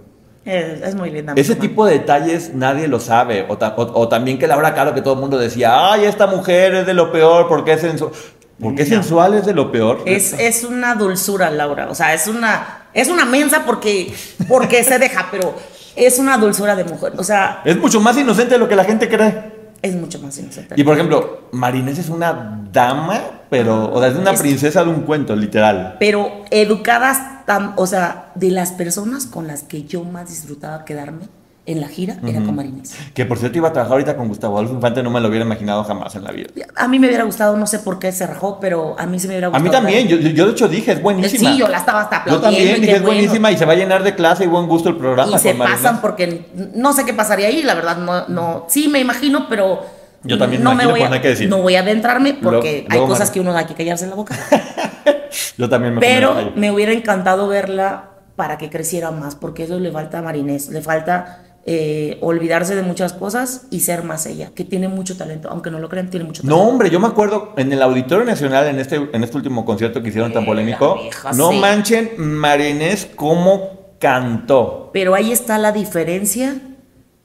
[0.45, 1.33] Es, es muy linda.
[1.35, 3.45] Ese tipo de detalles nadie lo sabe.
[3.49, 6.27] O, ta- o- o también que Laura Caro, que todo el mundo decía, ay, esta
[6.27, 8.11] mujer es de lo peor, porque es sensual.
[8.59, 10.03] Porque es sensual es de lo peor.
[10.05, 11.89] Es, es una dulzura, Laura.
[11.89, 14.13] O sea, es una, es una mensa porque,
[14.47, 15.53] porque se deja, pero
[15.95, 17.13] es una dulzura de mujer.
[17.17, 19.56] O sea, Es mucho más inocente de lo que la gente cree.
[19.81, 20.75] Es mucho más inocente.
[20.77, 24.89] Y por ejemplo, Marinés es una dama, pero, o sea, es una Es- princesa de
[24.89, 25.95] un cuento, literal.
[25.99, 31.25] pero educadas, tan, o sea, de las personas con las que yo más disfrutaba quedarme
[31.67, 32.95] en la gira, era con Marinés.
[33.13, 35.43] Que por cierto iba a trabajar ahorita con Gustavo Adolfo Infante, no me lo hubiera
[35.45, 36.47] imaginado jamás en la vida.
[36.75, 39.27] A mí me hubiera gustado, no sé por qué se rajó, pero a mí sí
[39.27, 39.65] me hubiera A gustado.
[39.65, 41.51] mí también, yo, de hecho dije, es buenísima.
[41.51, 43.15] Sí, yo la estaba hasta Yo también dije, es bueno.
[43.17, 45.29] buenísima y se va a llenar de clase y buen gusto el programa.
[45.35, 45.81] Y se Marinés.
[45.81, 49.81] pasan porque no sé qué pasaría ahí, la verdad, no, no, sí me imagino, pero
[50.23, 51.49] Yo también no me voy a, no hay que decir.
[51.49, 54.35] no voy a adentrarme porque hay cosas que uno hay que callarse en la boca.
[55.57, 59.91] Yo también me Pero me hubiera encantado verla para que creciera más, porque eso le
[59.91, 64.63] falta a Marinés, le falta eh, olvidarse de muchas cosas y ser más ella, que
[64.63, 66.69] tiene mucho talento, aunque no lo crean, tiene mucho No, talento.
[66.71, 70.07] hombre, yo me acuerdo en el Auditorio Nacional, en este, en este último concierto que
[70.09, 71.59] hicieron tan Eh, polémico, vieja, no sí.
[71.59, 74.91] manchen Marinés cómo cantó.
[74.93, 76.55] Pero ahí está la diferencia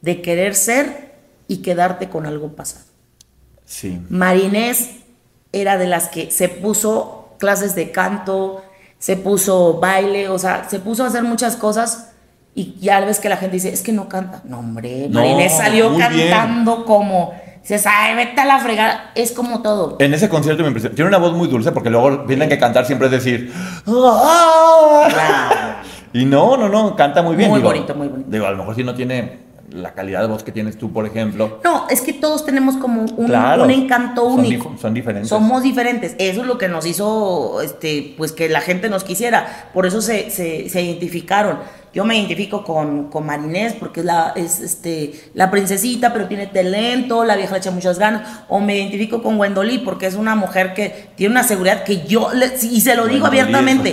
[0.01, 1.13] de querer ser
[1.47, 2.85] y quedarte con algo pasado.
[3.65, 4.01] Sí.
[4.09, 4.91] Marinés
[5.53, 8.63] era de las que se puso clases de canto,
[8.99, 12.12] se puso baile, o sea, se puso a hacer muchas cosas
[12.55, 14.43] y ya ves que la gente dice, es que no canta.
[14.45, 16.31] No, hombre, No, Marinés salió bien.
[16.31, 19.97] cantando como, dices, ay, vete a la fregada, es como todo.
[20.01, 20.95] En ese concierto me impresionó.
[20.95, 23.53] Tiene una voz muy dulce porque luego tienen que cantar siempre es decir.
[23.87, 25.07] "Ah".
[25.11, 25.61] Claro.
[26.15, 27.49] Y no, no, no, canta muy bien.
[27.49, 27.71] Muy digo.
[27.71, 28.29] bonito, muy bonito.
[28.31, 29.38] Digo, a lo mejor si no tiene
[29.71, 31.59] la calidad de voz que tienes tú, por ejemplo.
[31.65, 33.65] No, es que todos tenemos como un, Claro.
[33.65, 34.69] un encanto Son único.
[34.73, 35.31] dif- son diferentes.
[35.31, 36.15] Somos diferentes.
[36.19, 39.71] Eso es lo que nos hizo, este, pues que la gente nos quisiera.
[39.73, 41.61] Por eso se, se, se identificaron.
[41.95, 46.47] Yo me identifico con, con Marinés porque es, la, es este, la princesita, pero tiene
[46.47, 48.45] talento, la vieja le echa muchas ganas.
[48.49, 52.33] O me identifico con Wendolí porque es una mujer que tiene una seguridad que yo,
[52.33, 53.93] le- y se lo digo Wendolí abiertamente,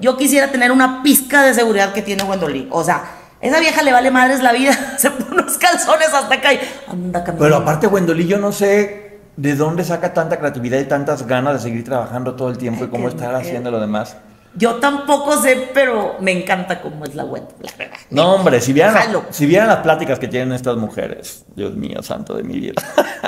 [0.00, 2.68] yo quisiera tener una pizca de seguridad que tiene Wendolí.
[2.70, 3.04] O sea,
[3.40, 7.24] esa vieja le vale madres la vida, se pone unos calzones hasta acá y anda
[7.24, 7.38] caminando.
[7.44, 11.60] Pero aparte, Wendolí, yo no sé de dónde saca tanta creatividad y tantas ganas de
[11.60, 14.16] seguir trabajando todo el tiempo y cómo estar haciendo lo demás.
[14.54, 17.96] Yo tampoco sé, pero me encanta cómo es la web, la verdad.
[18.10, 19.24] No, hombre, si vieran, Jalo.
[19.30, 22.74] si vieran las pláticas que tienen estas mujeres, Dios mío, santo de mi vida.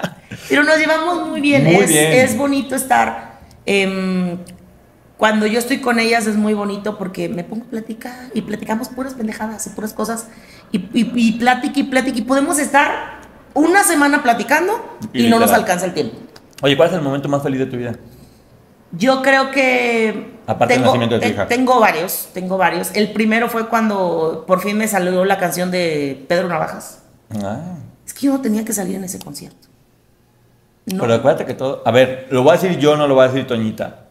[0.49, 1.65] Pero nos llevamos muy bien.
[1.65, 2.13] Muy es, bien.
[2.13, 3.39] es bonito estar.
[3.67, 4.39] em,
[5.17, 8.89] cuando yo estoy con ellas es muy bonito porque me pongo a platicar y platicamos
[8.89, 10.29] puras pendejadas y puras cosas.
[10.73, 12.19] Y, y, y plática y plática.
[12.19, 13.21] Y podemos estar
[13.53, 16.17] una semana platicando y, Y no nos alcanza el tiempo.
[16.63, 17.95] Oye, ¿cuál es el momento más feliz de tu vida?
[18.93, 20.40] Yo creo que.
[20.51, 21.47] Aparte del nacimiento de tu hija.
[21.47, 22.91] Tengo varios, tengo varios.
[22.95, 27.03] El primero fue cuando por fin me salió la canción de Pedro Navajas.
[27.41, 29.69] Ah, Es que yo no tenía que salir en ese concierto.
[30.87, 31.03] No.
[31.03, 31.83] Pero acuérdate que todo.
[31.87, 34.07] A ver, lo voy a decir yo, no lo voy a decir Toñita.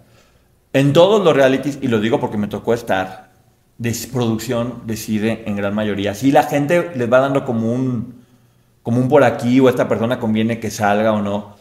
[0.72, 3.32] En todos los realities, y lo digo porque me tocó estar,
[3.78, 6.16] de producción decide en gran mayoría.
[6.16, 8.24] Si la gente les va dando como un,
[8.82, 11.59] como un por aquí, o esta persona conviene que salga o no.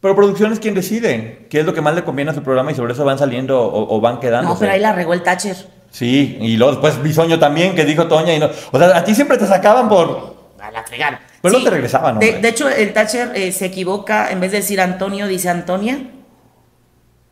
[0.00, 2.72] Pero producción es quien decide qué es lo que más le conviene a su programa
[2.72, 4.48] y sobre eso van saliendo o, o van quedando.
[4.50, 5.56] No, pero ahí la regó el Thatcher.
[5.90, 8.32] Sí, y luego después Bisoño también, que dijo Toña.
[8.34, 10.36] Y no, o sea, a ti siempre te sacaban por.
[10.60, 11.20] A la fregada.
[11.42, 12.42] Pero no te regresaban, de, hombre.
[12.42, 15.98] de hecho, el Thatcher eh, se equivoca, en vez de decir Antonio, dice Antonia.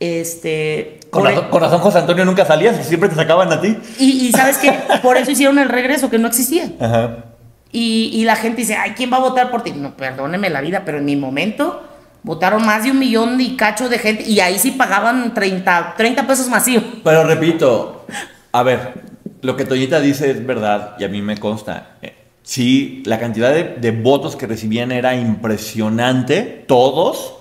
[0.01, 1.01] Este.
[1.11, 3.77] Con por- razón, con razón, José Antonio nunca salías, siempre te sacaban a ti.
[3.99, 6.71] y, y sabes que por eso hicieron el regreso, que no existía.
[6.81, 7.25] Ajá.
[7.73, 9.73] Y, y la gente dice, ay, ¿quién va a votar por ti?
[9.73, 11.83] No, perdóneme la vida, pero en mi momento
[12.23, 16.27] votaron más de un millón y cacho de gente y ahí sí pagaban 30, 30
[16.27, 16.85] pesos masivos.
[17.05, 18.07] Pero repito,
[18.53, 19.03] a ver,
[19.43, 21.97] lo que Toñita dice es verdad y a mí me consta.
[22.03, 22.14] Eh,
[22.49, 27.35] Sí, la cantidad de, de votos que recibían era impresionante, todos,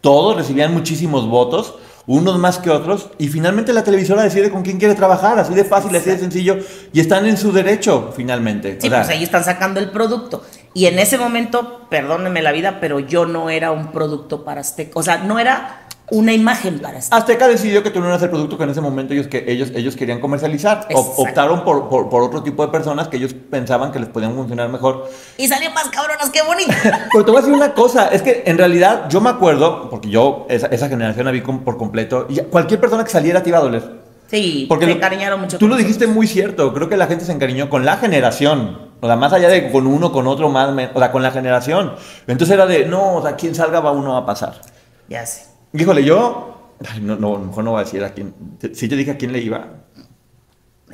[0.00, 1.74] todos recibían muchísimos votos,
[2.06, 5.64] unos más que otros, y finalmente la televisora decide con quién quiere trabajar, así de
[5.64, 6.56] fácil, así de sencillo,
[6.94, 8.78] y están en su derecho, finalmente.
[8.80, 10.42] Sí, O sea, pues ahí están sacando el producto.
[10.74, 14.90] Y en ese momento, perdónenme la vida, pero yo no era un producto para Azteca.
[14.98, 17.16] O sea, no era una imagen para Azteca.
[17.16, 19.70] Azteca decidió que tú no eras el producto que en ese momento ellos, que ellos,
[19.74, 20.86] ellos querían comercializar.
[20.90, 21.12] Exacto.
[21.22, 24.68] optaron por, por, por otro tipo de personas que ellos pensaban que les podían funcionar
[24.68, 25.08] mejor.
[25.38, 26.72] Y salió más cabronas, qué bonito.
[27.12, 30.10] Pero te voy a decir una cosa, es que en realidad yo me acuerdo, porque
[30.10, 33.50] yo esa, esa generación la vi com- por completo, y cualquier persona que saliera te
[33.50, 34.03] iba a doler.
[34.26, 35.58] Sí, Porque se lo- encariñaron mucho.
[35.58, 35.86] Tú lo nosotros.
[35.98, 38.92] dijiste muy cierto, creo que la gente se encariñó con la generación.
[39.00, 41.94] O sea, más allá de con uno, con otro, más, o sea, con la generación.
[42.26, 44.60] Entonces era de, no, o sea, quien salga va uno a pasar.
[45.08, 45.46] Ya sé.
[45.74, 48.96] Híjole, yo, ay, no, no, mejor no voy a decir a quién, te- si te
[48.96, 49.66] dije a quién le iba,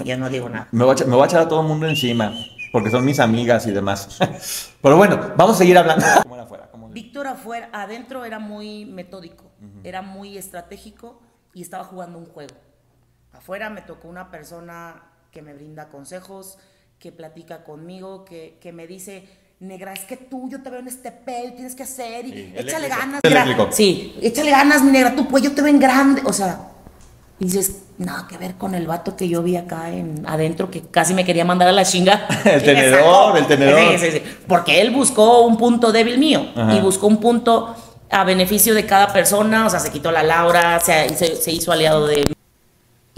[0.04, 0.66] Yo no digo nada.
[0.72, 2.32] me voy, a, me voy a echar a todo el mundo encima,
[2.72, 4.18] porque son mis amigas y demás.
[4.82, 6.04] Pero bueno, vamos a seguir hablando.
[6.22, 6.68] ¿Cómo era afuera?
[6.72, 9.44] ¿Cómo- Víctor afuera, adentro era muy metódico,
[9.84, 11.20] era muy estratégico
[11.54, 12.54] y estaba jugando un juego.
[13.50, 16.56] Afuera me tocó una persona que me brinda consejos,
[17.00, 19.28] que platica conmigo, que, que me dice,
[19.58, 22.52] negra, es que tú, yo te veo en este pel, tienes que hacer y Sí,
[22.56, 23.20] échale ganas.
[23.24, 23.66] Negra".
[23.72, 26.22] Sí, échale ganas, mi negra, tú pues yo te veo en grande.
[26.26, 26.60] O sea,
[27.40, 30.82] y dices, nada que ver con el vato que yo vi acá en, adentro que
[30.82, 32.28] casi me quería mandar a la chinga.
[32.44, 33.80] El tenedor, el tenedor.
[33.80, 34.22] Sí, sí, sí.
[34.46, 36.72] Porque él buscó un punto débil mío Ajá.
[36.72, 37.74] y buscó un punto
[38.10, 39.66] a beneficio de cada persona.
[39.66, 42.32] O sea, se quitó la Laura, se, se- se hizo aliado de.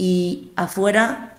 [0.05, 1.37] Y afuera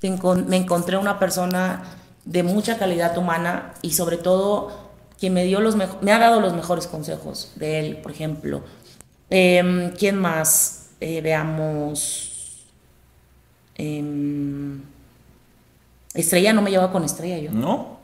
[0.00, 1.82] me encontré una persona
[2.24, 4.88] de mucha calidad humana y sobre todo
[5.20, 8.62] que me dio los me ha dado los mejores consejos de él, por ejemplo.
[9.28, 10.86] Em, ¿Quién más?
[11.00, 12.64] Eh, veamos.
[13.74, 14.80] Em,
[16.14, 17.50] Estrella no me llevaba con Estrella yo.
[17.50, 17.98] ¿No?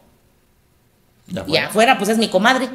[1.28, 1.58] Ya Y fue.
[1.60, 2.68] afuera, pues es mi comadre.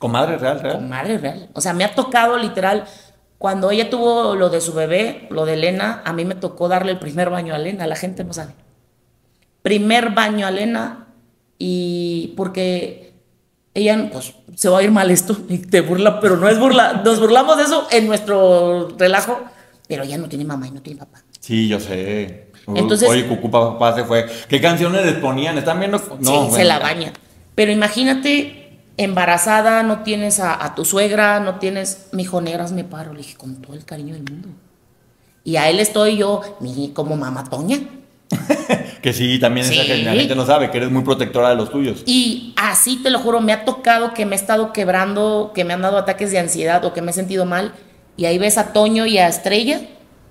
[0.00, 0.74] Comadre real, real.
[0.78, 1.48] Comadre real.
[1.52, 2.86] O sea, me ha tocado literal.
[3.42, 6.92] Cuando ella tuvo lo de su bebé, lo de Elena, a mí me tocó darle
[6.92, 7.88] el primer baño a Elena.
[7.88, 8.52] La gente no sabe.
[9.62, 11.08] Primer baño a Elena.
[11.58, 13.14] Y porque
[13.74, 17.02] ella, pues, se va a ir mal esto y te burla, pero no es burla.
[17.04, 19.40] Nos burlamos de eso en nuestro relajo.
[19.88, 21.24] Pero ella no tiene mamá y no tiene papá.
[21.40, 22.46] Sí, yo sé.
[22.68, 24.24] Entonces- Oye, Cucú papá se fue.
[24.48, 25.58] ¿Qué canciones les ponían?
[25.58, 26.00] ¿Están viendo?
[26.20, 27.12] No, sí, se la baña.
[27.56, 28.61] Pero imagínate,
[28.96, 33.12] embarazada, no tienes a, a tu suegra, no tienes, mi hijo negras me paro.
[33.12, 34.48] Le dije, con todo el cariño del mundo.
[35.44, 37.78] Y a él estoy yo, mi, como mamá Toña.
[39.02, 39.88] Que sí, también esa Sí.
[39.88, 42.04] que la gente no sabe, que eres muy protectora de los tuyos.
[42.06, 45.74] Y así te lo juro, me ha tocado que me he estado quebrando, que me
[45.74, 47.74] han dado ataques de ansiedad o que me he sentido mal.
[48.16, 49.80] Y ahí ves a Toño y a Estrella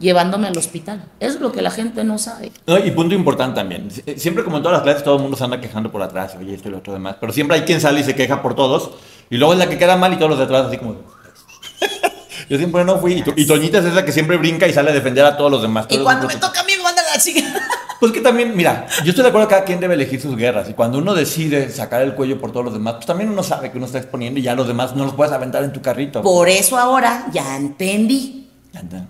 [0.01, 1.05] llevándome al hospital.
[1.19, 2.51] Eso es lo que la gente no sabe.
[2.67, 3.89] No, y punto importante también.
[3.89, 6.35] Sie- Siempre como en todas las clases todo el mundo se anda quejando por atrás,
[6.39, 7.15] oye, esto y lo otro demás.
[7.19, 8.91] Pero siempre hay quien sale y se queja por todos.
[9.29, 10.95] Y luego es la que queda mal y todos los de atrás así como...
[12.49, 13.13] Yo siempre no fui.
[13.13, 15.49] Y, To- y Toñita es esa que siempre brinca y sale a defender a todos
[15.51, 15.85] los demás.
[15.89, 17.41] Y cuando me toca a mí, me mandan a la chica.
[18.01, 20.67] Pues que también, mira, yo estoy de acuerdo que cada quien debe elegir sus guerras.
[20.67, 23.69] Y cuando uno decide sacar el cuello por todos los demás, pues también uno sabe
[23.69, 26.23] que uno está exponiendo y ya los demás no los puedes aventar en tu carrito.
[26.23, 28.49] Por eso ahora ya entendí.
[28.73, 29.05] Anda.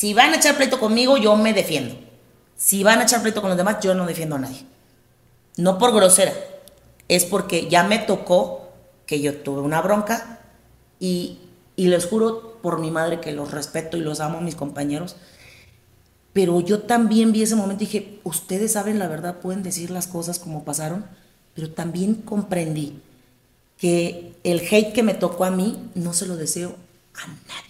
[0.00, 1.94] Si van a echar pleito conmigo, yo me defiendo.
[2.56, 4.64] Si van a echar pleito con los demás, yo no defiendo a nadie.
[5.58, 6.32] No por grosera.
[7.06, 8.70] Es porque ya me tocó
[9.04, 10.40] que yo tuve una bronca
[10.98, 11.40] y,
[11.76, 15.16] y les juro por mi madre que los respeto y los amo mis compañeros.
[16.32, 20.06] Pero yo también vi ese momento y dije, ustedes saben la verdad, pueden decir las
[20.06, 21.04] cosas como pasaron,
[21.52, 23.02] pero también comprendí
[23.76, 26.74] que el hate que me tocó a mí no se lo deseo
[27.16, 27.69] a nadie.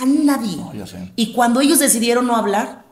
[0.00, 0.56] A nadie.
[0.56, 1.12] No, yo sé.
[1.16, 2.84] Y cuando ellos decidieron no hablar,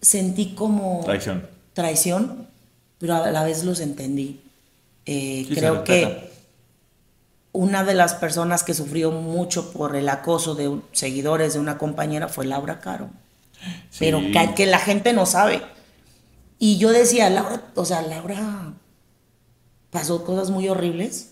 [0.00, 1.46] sentí como Traición.
[1.72, 2.48] traición,
[2.98, 4.40] pero a la vez los entendí.
[5.06, 6.30] Eh, Sí, creo que
[7.52, 11.78] una de las personas que sufrió mucho por el acoso de un- seguidores de una
[11.78, 13.10] compañera fue Laura Caro.
[13.98, 14.20] Pero
[14.56, 15.62] que la gente no sabe.
[16.58, 18.72] Y yo decía, Laura, o sea, Laura
[19.90, 21.31] pasó cosas muy horribles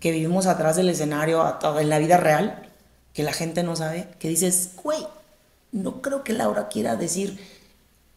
[0.00, 1.44] que vivimos atrás del escenario,
[1.78, 2.68] en la vida real,
[3.12, 5.06] que la gente no sabe, que dices, güey,
[5.72, 7.38] no creo que Laura quiera decir,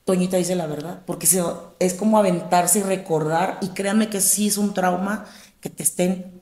[0.05, 1.43] Toñita dice la verdad, porque se-
[1.79, 5.25] es como aventarse y recordar, y créanme que sí es un trauma
[5.61, 6.41] que te estén,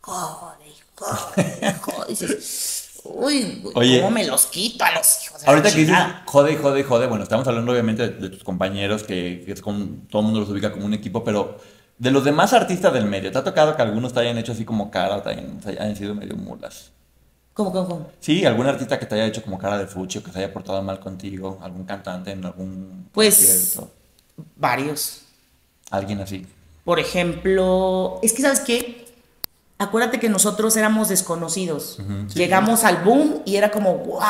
[0.00, 4.00] joder, joder, joder, dices, uy, güey, Oye.
[4.00, 5.42] ¿cómo me los quito a los hijos?
[5.46, 9.02] Ahorita que dices chingada?" jode, jode, jode, bueno, estamos hablando obviamente de, de tus compañeros,
[9.02, 11.58] que, que es con, todo el mundo los ubica como un equipo, pero
[12.00, 14.64] de los demás artistas del medio, ¿te ha tocado que algunos te hayan hecho así
[14.64, 16.90] como cara o te hayan, sea, hayan sido medio mulas?
[17.52, 18.10] ¿Cómo, cómo, cómo?
[18.20, 20.50] Sí, algún artista que te haya hecho como cara de fuchi o que se haya
[20.52, 23.92] portado mal contigo, algún cantante en algún Pues- concierto,
[24.56, 25.22] Varios.
[25.90, 26.46] alguien así.
[26.84, 29.04] Por ejemplo, es que sabes qué,
[29.78, 31.98] acuérdate que nosotros éramos desconocidos.
[32.28, 34.20] sí, Llegamos al boom y era como, wow.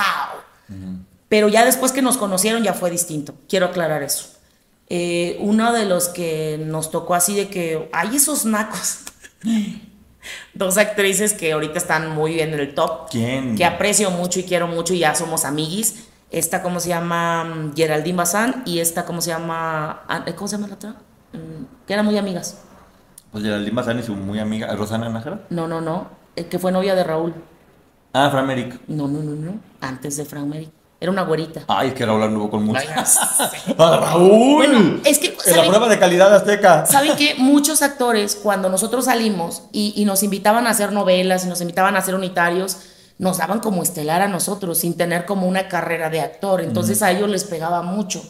[1.29, 3.35] Pero ya después que nos conocieron ya fue distinto.
[3.49, 4.27] Quiero aclarar eso.
[4.93, 8.99] Eh, uno de los que nos tocó así de que hay esos nacos.
[10.53, 13.09] Dos actrices que ahorita están muy bien en el top.
[13.11, 13.55] ¿Quién?
[13.57, 16.09] Que aprecio mucho y quiero mucho y ya somos amiguis.
[16.31, 17.45] Esta, ¿cómo se llama?
[17.45, 18.63] Mm, Geraldine Bazán.
[18.67, 20.03] Y esta, ¿cómo se llama?
[20.09, 20.91] Ah, ¿Cómo se llama la otra?
[21.33, 22.59] Mm, Que eran muy amigas.
[23.33, 25.47] Pues Geraldine Bazán y su muy amiga, ¿Rosana Nájera?
[25.51, 26.09] No, no, no.
[26.35, 27.33] Que fue novia de Raúl.
[28.13, 28.81] Ah, Fran Merrick.
[28.89, 29.61] No, no, no, no.
[29.81, 30.71] Antes de Frank Merrick.
[31.01, 31.65] Era una güerita.
[31.67, 32.87] Ay, es que Raúl anduvo con sé.
[33.79, 34.57] ¡Ah, Raúl!
[34.57, 36.85] Bueno, es que, En la prueba de calidad azteca.
[36.85, 41.49] ¿Saben que Muchos actores, cuando nosotros salimos y, y nos invitaban a hacer novelas y
[41.49, 42.77] nos invitaban a hacer unitarios,
[43.17, 46.61] nos daban como estelar a nosotros, sin tener como una carrera de actor.
[46.61, 48.23] Entonces a ellos les pegaba mucho.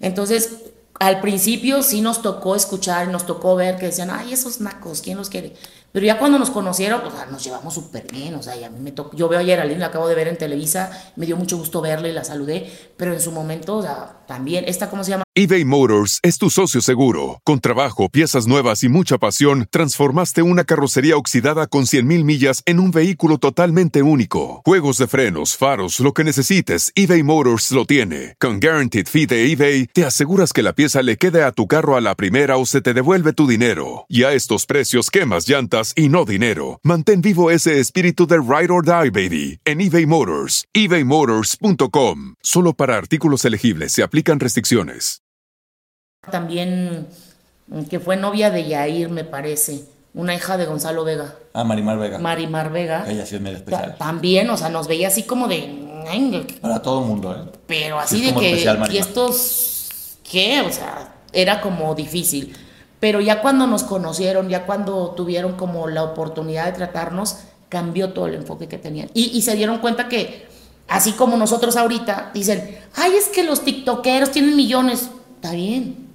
[0.00, 0.50] Entonces,
[0.98, 5.18] al principio sí nos tocó escuchar, nos tocó ver que decían, ay, esos nacos, ¿quién
[5.18, 5.54] los quiere?
[5.96, 8.34] Pero ya cuando nos conocieron, pues ah, nos llevamos súper bien.
[8.34, 10.28] O sea, y a mí me tocó, yo veo a Geraldine, la acabo de ver
[10.28, 13.82] en Televisa, me dio mucho gusto verla y la saludé, pero en su momento, o
[13.82, 15.22] sea, también, esta, ¿cómo se llama?
[15.38, 17.42] eBay Motors es tu socio seguro.
[17.44, 22.80] Con trabajo, piezas nuevas y mucha pasión, transformaste una carrocería oxidada con 100.000 millas en
[22.80, 24.62] un vehículo totalmente único.
[24.64, 28.34] Juegos de frenos, faros, lo que necesites, eBay Motors lo tiene.
[28.40, 31.96] Con Guaranteed Fee de eBay, te aseguras que la pieza le quede a tu carro
[31.96, 34.06] a la primera o se te devuelve tu dinero.
[34.08, 36.80] Y a estos precios, quemas llantas y no dinero.
[36.82, 40.64] Mantén vivo ese espíritu de Ride or Die, baby, en eBay Motors.
[40.72, 42.34] ebaymotors.com.
[42.42, 45.22] Solo para artículos elegibles se aplican restricciones.
[46.30, 47.06] también
[47.68, 49.84] mm, que fue novia de Yair, me parece,
[50.14, 52.18] una hija de Gonzalo Vega, Ah, Marimar Vega.
[52.18, 53.04] Marimar Vega.
[53.08, 53.96] Ella sí es medio Ta- especial.
[53.98, 55.84] También, o sea, nos veía así como de...
[56.08, 57.58] "Ay, Para todo el mundo, ¿eh?
[57.66, 58.48] Pero Sí, así es de que...
[58.50, 60.60] especial, ¿Y estos qué?
[60.62, 62.56] O sea, era como difícil.
[63.06, 67.36] Pero ya cuando nos conocieron, ya cuando tuvieron como la oportunidad de tratarnos,
[67.68, 69.10] cambió todo el enfoque que tenían.
[69.14, 70.48] Y, y se dieron cuenta que,
[70.88, 75.08] así como nosotros ahorita, dicen, ay, es que los tiktokeros tienen millones.
[75.36, 76.08] Está bien,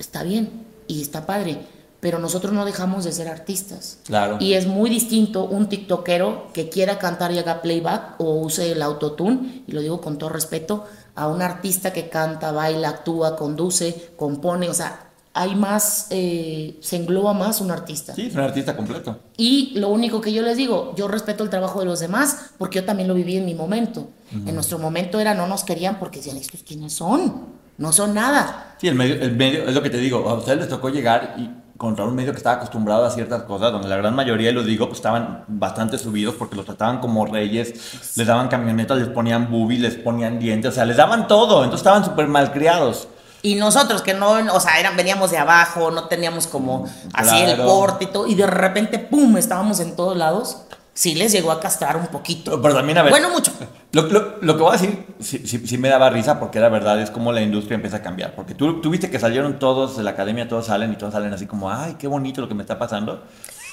[0.00, 1.58] está bien y está padre,
[2.00, 3.98] pero nosotros no dejamos de ser artistas.
[4.04, 4.38] Claro.
[4.40, 8.82] Y es muy distinto un tiktokero que quiera cantar y haga playback o use el
[8.82, 14.10] autotune, y lo digo con todo respeto, a un artista que canta, baila, actúa, conduce,
[14.16, 18.14] compone, o sea, hay más, eh, se engloba más un artista.
[18.14, 19.18] Sí, es un artista completo.
[19.36, 22.80] Y lo único que yo les digo, yo respeto el trabajo de los demás porque
[22.80, 24.08] yo también lo viví en mi momento.
[24.32, 27.60] En nuestro momento era no nos querían porque decían, ¿estos quiénes son?
[27.78, 28.76] No son nada.
[28.80, 31.34] Sí, el medio, el medio, es lo que te digo, a ustedes les tocó llegar
[31.38, 31.50] y
[31.80, 34.86] contra un medio que estaba acostumbrado a ciertas cosas, donde la gran mayoría, lo digo,
[34.86, 37.72] pues estaban bastante subidos porque los trataban como reyes,
[38.16, 41.80] les daban camionetas, les ponían boobies, les ponían dientes, o sea, les daban todo, entonces
[41.80, 43.08] estaban súper malcriados.
[43.42, 47.54] Y nosotros que no, o sea, eran, veníamos de abajo, no teníamos como así el
[47.54, 47.66] Claro.
[47.66, 50.58] porte y todo, y de repente, ¡pum!, estábamos en todos lados.
[50.92, 52.60] Sí les llegó a castrar un poquito.
[52.60, 53.12] Pero también, a ver.
[53.12, 53.52] Bueno, mucho.
[53.92, 56.68] Lo, lo- lo que voy a decir, sí, sí- sí me daba risa porque la
[56.68, 58.34] verdad es como la industria empieza a cambiar.
[58.34, 61.32] Porque tú, tú viste que salieron todos de la academia, todos salen y todos salen
[61.32, 63.22] así como, ay, qué bonito lo que me está pasando.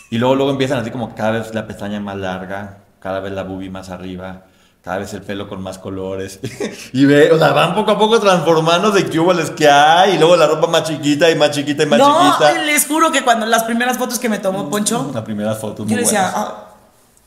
[0.10, 3.44] Y luego, luego empiezan así como cada vez la pestaña más larga, cada vez la
[3.44, 4.44] boobie más arriba,
[4.88, 6.40] cada vez el pelo con más colores.
[6.94, 10.16] y ve, o sea, van poco a poco transformándose de les que hay.
[10.16, 12.54] Y luego la ropa más chiquita y más chiquita y más No, chiquita.
[12.64, 15.92] les juro que cuando las primeras fotos que me tomó Poncho, La primera foto muy
[15.92, 16.32] yo le decía.
[16.34, 16.64] "Ah,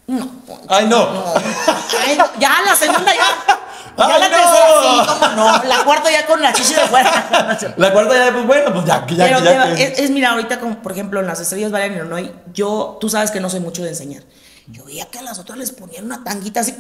[0.06, 1.00] no, Poncho, Ay, no.
[1.12, 1.24] no.
[2.06, 3.56] Ay, ya la segunda ya.
[3.98, 4.36] Ya Ay, la no.
[4.36, 5.64] tercera sí, cómo no.
[5.64, 7.58] La cuarta ya con la chichi de fuera.
[7.76, 10.58] La cuarta ya, pues bueno, pues ya, ya, Pero ya que- es, es, mira, ahorita
[10.61, 13.82] como por ejemplo en las estrellas bailan y yo, tú sabes que no soy mucho
[13.82, 14.22] de enseñar.
[14.68, 16.74] Yo veía que a las otras les ponían una tanguita así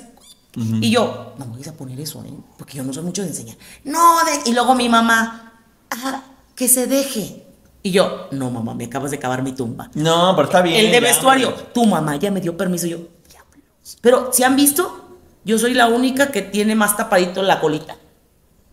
[0.56, 2.32] Y yo, no voy a poner eso, ¿eh?
[2.58, 3.56] Porque yo no soy mucho de enseñar.
[3.84, 4.50] No, de...
[4.50, 5.52] y luego mi mamá,
[5.90, 6.22] ah,
[6.56, 7.46] que se deje.
[7.82, 9.90] Y yo, no, mamá, me acabas de cavar mi tumba.
[9.94, 10.76] No, pero está bien.
[10.76, 12.86] El de ya, vestuario, tu mamá ya me dio permiso.
[12.86, 12.98] Yo,
[13.28, 13.96] diablos.
[14.00, 15.18] Pero, si han visto?
[15.44, 17.96] Yo soy la única que tiene más tapadito la colita.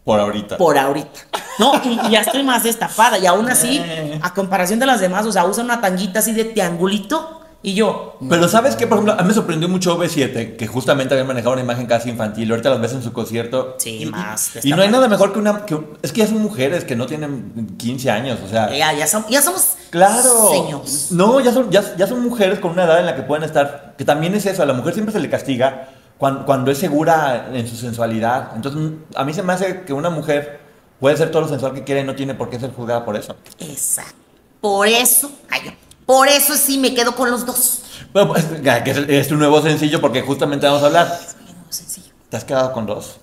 [0.04, 0.58] Por ahorita.
[0.58, 1.20] Por ahorita.
[1.60, 3.18] No, y, y ya estoy más destapada.
[3.18, 4.20] Y aún así, Eh.
[4.22, 7.37] a comparación de las demás, o sea, usan una tanguita así de triangulito.
[7.64, 8.86] Y yo, Pero ¿sabes qué?
[8.88, 12.10] Por ejemplo, a mí me sorprendió mucho B7, que justamente había manejado una imagen casi
[12.10, 12.50] infantil.
[12.52, 13.76] Ahorita las ves en su concierto.
[13.80, 15.66] Sí, y, más, Y, y no hay nada mejor que una...
[15.66, 18.70] que- es que ya son mujeres que no tienen 15 años, o sea...
[18.72, 20.50] ya, ya, som- ya somos Claro.
[20.52, 21.08] señores.
[21.12, 23.96] No, ya son, ya, ya son mujeres con una edad en la que pueden estar.
[23.98, 25.90] Que también es eso, a la mujer siempre se le castiga
[26.20, 28.52] cuando, cuando es segura en su sensualidad.
[28.56, 30.60] Entonces, a mí se me hace que una mujer
[31.00, 33.16] puede ser todo lo sensual que quiera y no tiene por qué ser juzgada por
[33.18, 33.36] eso.
[33.60, 34.14] Exacto.
[34.62, 35.72] Por eso, ay, yo,
[36.08, 37.84] por eso sí me quedo con los dos.
[38.12, 41.20] Pero pues, es, es tu nuevo sencillo porque justamente vamos a hablar.
[41.22, 42.14] Es mi nuevo sencillo.
[42.30, 43.18] ¿Te has quedado con dos?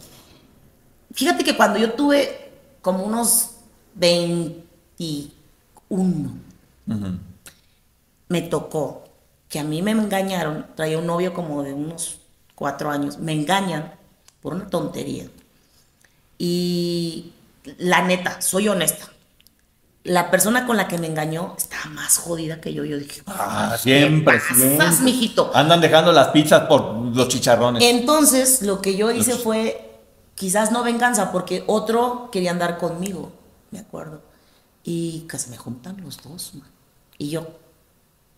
[1.12, 3.52] Fíjate que cuando yo tuve como unos
[3.94, 5.32] 21,
[8.28, 9.04] me tocó
[9.48, 12.18] que a mí me engañaron, traía un novio como de unos
[12.54, 13.94] cuatro años, me engañan
[14.42, 15.26] por una tontería.
[16.36, 17.32] Y
[17.78, 19.13] la neta, soy honesta.
[20.04, 22.84] La persona con la que me engañó estaba más jodida que yo.
[22.84, 24.76] Yo dije, Ah, siempre, ¿qué siempre.
[24.78, 25.50] pasas, mijito?
[25.54, 27.82] Andan dejando las pizzas por los chicharrones.
[27.82, 29.98] Entonces, lo que yo hice fue,
[30.34, 33.32] quizás no venganza, porque otro quería andar conmigo,
[33.70, 34.20] me acuerdo.
[34.82, 36.68] Y casi me juntan los dos, man.
[37.16, 37.46] Y yo,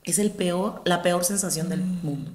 [0.05, 2.31] es el peor, la peor sensación del mundo.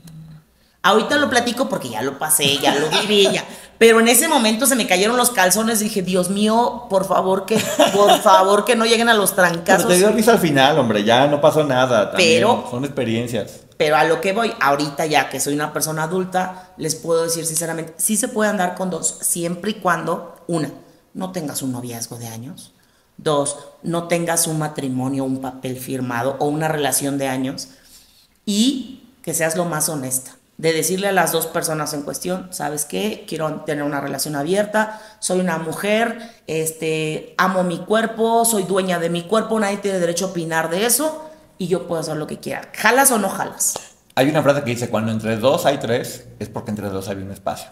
[0.83, 3.45] Ahorita lo platico porque ya lo pasé, ya lo viví, ya.
[3.77, 7.45] Pero en ese momento se me cayeron los calzones y dije, Dios mío, por favor
[7.45, 7.59] que,
[7.93, 9.87] por favor que no lleguen a los Pero trancazos.
[9.87, 12.11] te dio risa al final, hombre, ya no pasó nada.
[12.11, 12.39] también.
[12.39, 13.61] Pero- Son experiencias.
[13.77, 17.45] Pero a lo que voy, ahorita ya que soy una persona adulta, les puedo decir
[17.47, 20.71] sinceramente, sí se puede andar con dos, siempre y cuando, una,
[21.15, 22.73] no tengas un noviazgo de años,
[23.17, 27.69] dos, no tengas un matrimonio, un papel firmado o una relación de años,
[28.45, 30.31] y que seas lo más honesta.
[30.61, 33.25] De decirle a las dos personas en cuestión, ¿sabes qué?
[33.27, 39.09] Quiero tener una relación abierta, soy una mujer, este, amo mi cuerpo, soy dueña de
[39.09, 42.37] mi cuerpo, nadie tiene derecho a opinar de eso y yo puedo hacer lo que
[42.37, 42.69] quiera.
[42.73, 43.73] ¿Jalas o no jalas?
[44.13, 47.17] Hay una frase que dice, cuando entre dos hay tres, es porque entre dos hay
[47.17, 47.71] un espacio.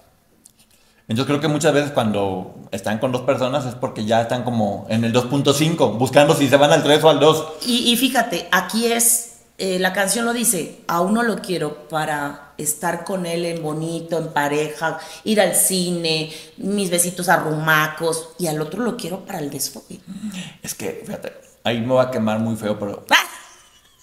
[1.07, 4.87] Entonces creo que muchas veces cuando están con dos personas es porque ya están como
[4.89, 7.47] en el 2.5, buscando si se van al 3 o al 2.
[7.65, 9.28] Y, y fíjate, aquí es,
[9.59, 14.17] eh, la canción lo dice, a uno lo quiero para estar con él en bonito,
[14.17, 19.49] en pareja, ir al cine, mis besitos arrumacos, y al otro lo quiero para el
[19.49, 19.99] desfogue.
[20.63, 21.33] Es que, fíjate,
[21.63, 23.15] ahí me va a quemar muy feo, pero ¡Ah!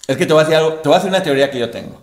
[0.07, 1.69] es que te voy a decir algo, te voy a decir una teoría que yo
[1.69, 2.01] tengo.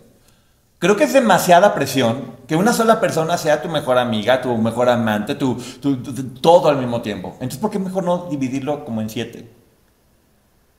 [0.78, 4.88] Creo que es demasiada presión que una sola persona sea tu mejor amiga, tu mejor
[4.90, 7.30] amante, tu, tu- tu- tu- todo al mismo tiempo.
[7.34, 9.48] Entonces, ¿por qué mejor no dividirlo como en siete?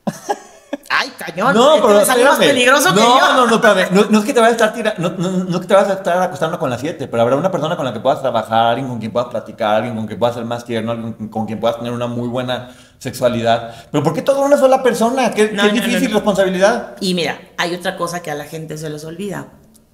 [0.88, 1.54] ¡Ay, cañón!
[1.54, 3.34] No, Este pero salió más peligroso que no, yo.
[3.34, 3.88] No, no, espérame.
[3.92, 5.74] No, no es que te vayas a estar tira- no, no, no es que te
[5.74, 8.20] vayas a estar acostando con las siete, pero habrá una persona con la que puedas
[8.20, 11.46] trabajar, alguien con quien puedas platicar, alguien con quien puedas ser más tierno, alguien con-
[11.46, 13.74] quien puedas tener una muy buena sexualidad.
[13.90, 15.30] Pero ¿por qué toda una sola persona?
[15.32, 16.96] Qué, qué difícil responsabilidad.
[17.00, 19.48] Y mira, hay otra cosa que a la gente se les olvida,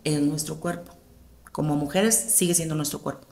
[0.05, 0.93] es nuestro cuerpo.
[1.53, 3.27] Como mujeres sigue siendo nuestro cuerpo.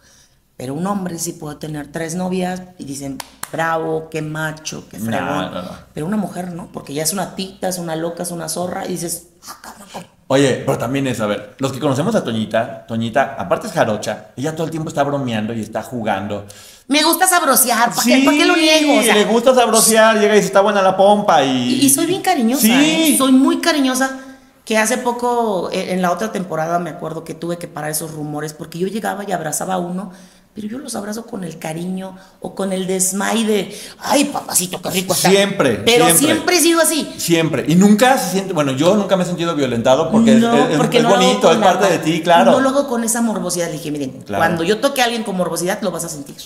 [0.61, 3.17] Pero un hombre sí puede tener tres novias y dicen,
[3.51, 5.27] bravo, qué macho, qué fregón.
[5.27, 5.71] no, no.
[5.95, 8.85] Pero una mujer no, porque ya es una tita, es una loca, es una zorra
[8.85, 10.07] y dices, ah, cabrón.
[10.27, 14.27] Oye, pero también es, a ver, los que conocemos a Toñita, Toñita, aparte es jarocha,
[14.37, 16.45] ella todo el tiempo está bromeando y está jugando.
[16.89, 18.99] me gusta sabrosear, ¿para qué, pa' qué lo niego?
[19.01, 21.49] O sea, le gusta sabrosear, llega y dice, está buena la pompa y...
[21.81, 22.71] Y, y soy bien cariñosa, Sí.
[22.71, 23.15] ¿eh?
[23.17, 24.19] soy muy cariñosa.
[24.67, 28.13] Que hace poco, eh, en la otra temporada, me acuerdo que tuve que parar esos
[28.13, 30.13] rumores porque yo llegaba y abrazaba a uno,
[30.61, 34.91] pero yo los abrazo con el cariño o con el desmay de, ay, papacito, qué
[34.91, 35.31] rico está.
[35.31, 36.27] Siempre, Pero siempre.
[36.27, 37.11] siempre, he sido así.
[37.17, 37.65] Siempre.
[37.67, 40.71] Y nunca se siente, bueno, yo nunca me he sentido violentado porque es- No, es,
[40.73, 42.51] es- porque es no lo hago bonito, es parte de ti, claro.
[42.53, 43.69] No lo hago con esa morbosidad.
[43.69, 44.41] Le dije, miren, Claro.
[44.41, 46.37] cuando yo toque a alguien con morbosidad, lo vas a sentir.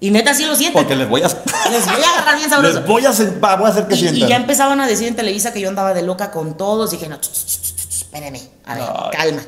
[0.00, 0.78] Y neta, sí lo siento.
[0.78, 1.26] Porque les voy a...
[1.26, 2.78] Les voy a agarrar bien sabroso.
[2.80, 4.28] Les voy a, hacer- voy a hacer que Y, y sientan.
[4.28, 6.90] ya empezaban a decir en Televisa que yo andaba de loca con todos.
[6.92, 9.42] Dije, no, espérenme, a ver, calma.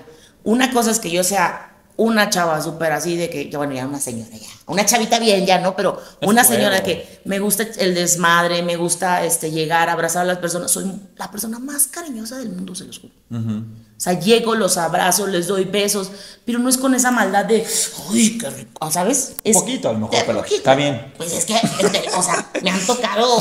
[0.44, 1.66] Una cosa es que yo sea
[1.96, 4.48] una chava súper así de que, bueno, ya una señora ya.
[4.66, 5.76] Una chavita bien ya, ¿no?
[5.76, 10.38] Pero una señora que me gusta el desmadre, me gusta este, llegar, abrazar a las
[10.38, 10.70] personas.
[10.70, 13.12] Soy la persona más cariñosa del mundo, se los juro.
[13.32, 16.10] O sea, llego, los abrazo, les doy besos,
[16.46, 17.66] pero no es con esa maldad de,
[18.10, 19.34] uy, qué rico, ¿sabes?
[19.44, 20.56] Es Poquito, a lo mejor, pero poquito.
[20.56, 21.12] está bien.
[21.18, 23.36] Pues es que, este, o sea, me han tocado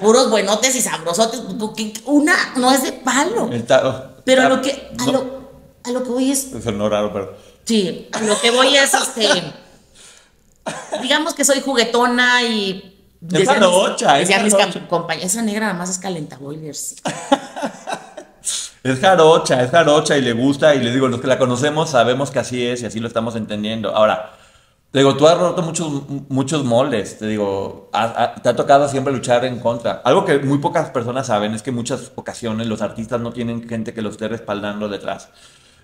[0.00, 1.40] puros buenotes y sabrosotes.
[2.04, 3.50] Una no es de palo.
[3.50, 5.50] El ta- Pero a lo que, a lo,
[5.82, 7.36] a lo que voy es, Sonó raro, pero...
[7.66, 9.26] Sí, lo que voy es este.
[11.02, 12.92] digamos que soy juguetona y.
[13.32, 14.54] Es jarocha, es decía mis
[15.22, 16.96] esa negra nada más es calenta boilers.
[18.84, 22.30] Es jarocha, es jarocha y le gusta y le digo, los que la conocemos sabemos
[22.30, 23.96] que así es y así lo estamos entendiendo.
[23.96, 24.32] Ahora,
[24.92, 28.88] te digo, tú has roto muchos, muchos moldes, te digo, ha- ha- te ha tocado
[28.88, 30.02] siempre luchar en contra.
[30.04, 33.68] Algo que muy pocas personas saben es que en muchas ocasiones los artistas no tienen
[33.68, 35.30] gente que los esté respaldando detrás.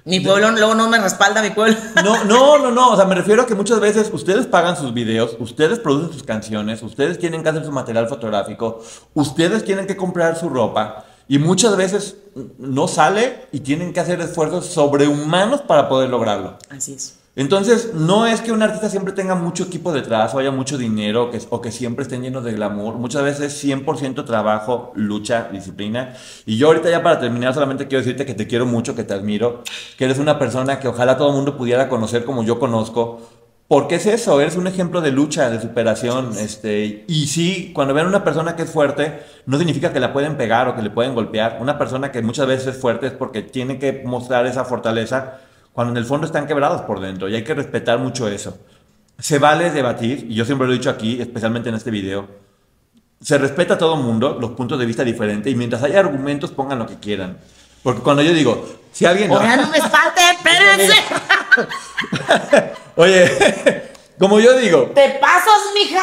[0.04, 1.76] Mi pueblo luego no me respalda, mi pueblo.
[2.02, 2.90] No, no, no, no.
[2.90, 6.24] O sea, me refiero a que muchas veces ustedes pagan sus videos, ustedes producen sus
[6.24, 8.82] canciones, ustedes tienen que hacer su material fotográfico,
[9.14, 12.16] ustedes tienen que comprar su ropa y muchas veces
[12.58, 16.58] no sale y tienen que hacer esfuerzos sobrehumanos para poder lograrlo.
[16.68, 17.21] Así es.
[17.34, 21.30] Entonces, no es que un artista siempre tenga mucho equipo detrás o haya mucho dinero
[21.30, 22.96] que, o que siempre estén llenos de glamour.
[22.96, 26.14] Muchas veces es 100% trabajo, lucha, disciplina.
[26.44, 29.14] Y yo ahorita ya para terminar solamente quiero decirte que te quiero mucho, que te
[29.14, 29.62] admiro,
[29.96, 33.22] que eres una persona que ojalá todo el mundo pudiera conocer como yo conozco.
[33.66, 36.32] Porque es eso, eres un ejemplo de lucha, de superación.
[36.38, 40.36] Este, y sí, cuando vean una persona que es fuerte, no significa que la pueden
[40.36, 41.56] pegar o que le pueden golpear.
[41.62, 45.38] Una persona que muchas veces es fuerte es porque tiene que mostrar esa fortaleza
[45.72, 47.28] cuando en el fondo están quebrados por dentro.
[47.28, 48.58] Y hay que respetar mucho eso.
[49.18, 52.28] Se vale debatir, y yo siempre lo he dicho aquí, especialmente en este video.
[53.20, 56.50] Se respeta a todo el mundo, los puntos de vista diferentes, y mientras haya argumentos,
[56.50, 57.38] pongan lo que quieran.
[57.82, 59.30] Porque cuando yo digo, si alguien...
[59.30, 60.94] Ahora no me falte, espérense.
[62.96, 66.02] Oye, como yo digo, Te pasos, mija.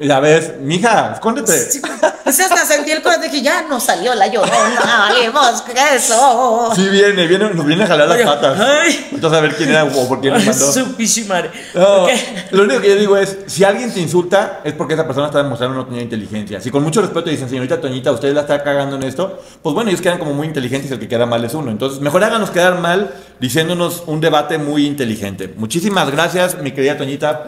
[0.00, 1.52] Ya ves, mija, escóndete.
[1.70, 1.80] Sí,
[2.24, 6.72] Ese hasta sentí el corazón de que ya no salió la llorona, valimos queso.
[6.74, 8.60] Sí viene, viene, nos viene a jalar las patas.
[8.60, 9.08] ay.
[9.12, 10.72] Entonces a ver quién era o por quién nos mandó.
[10.72, 11.50] Su pichimare.
[11.74, 12.10] No, Ok.
[12.52, 15.42] lo único que yo digo es, si alguien te insulta, es porque esa persona está
[15.42, 16.60] demostrando no tener inteligencia.
[16.60, 19.88] Si con mucho respeto dicen, señorita Toñita, usted la está cagando en esto, pues bueno,
[19.90, 21.70] ellos quedan como muy inteligentes y el que queda mal es uno.
[21.70, 25.52] Entonces, mejor háganos quedar mal diciéndonos un debate muy inteligente.
[25.56, 27.44] Muchísimas gracias, mi querida Toñita.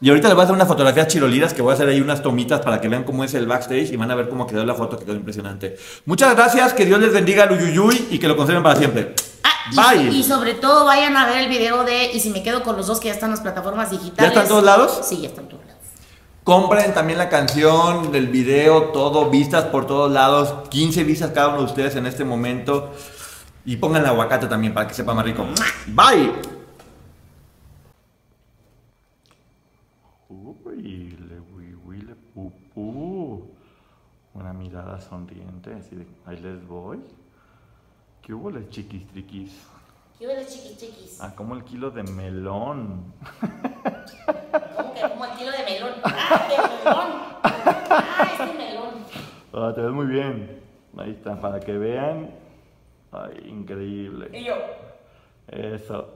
[0.00, 2.22] Y ahorita les voy a hacer unas fotografías chirolidas que voy a hacer ahí unas
[2.22, 4.74] tomitas para que vean cómo es el backstage y van a ver cómo quedó la
[4.74, 5.76] foto, que quedó impresionante.
[6.04, 9.14] Muchas gracias, que Dios les bendiga al Uyuyuy y que lo conserven para siempre.
[9.42, 10.16] Ah, y, Bye.
[10.18, 12.86] y sobre todo vayan a ver el video de Y si me quedo con los
[12.86, 14.18] dos que ya están en las plataformas digitales.
[14.18, 15.00] ¿Ya están en todos lados?
[15.02, 15.76] Sí, ya están en todos lados.
[16.44, 20.68] Compren también la canción, el video, todo, vistas por todos lados.
[20.68, 22.92] 15 vistas cada uno de ustedes en este momento.
[23.64, 25.44] Y pongan el aguacate también para que sepa más rico.
[25.88, 26.32] Bye.
[30.28, 32.14] Uy, le uy, uy, le
[32.76, 33.54] pupú.
[34.34, 37.00] Una mirada sonriente, así de, ahí les voy.
[38.20, 39.66] ¿Qué hubo les chiquis triquis?
[40.18, 41.20] ¿Qué huele chiquis chiquis?
[41.20, 43.14] Ah, como el kilo de melón.
[44.76, 45.92] ¿Cómo que como el kilo de melón?
[46.04, 47.10] ¡Ah, de melón!
[47.42, 48.94] ¡Ah, este melón!
[49.54, 50.60] Ah, te ves muy bien.
[50.98, 52.30] Ahí está, para que vean.
[53.12, 54.38] Ay, increíble.
[54.38, 54.54] Y yo.
[55.48, 56.15] Eso.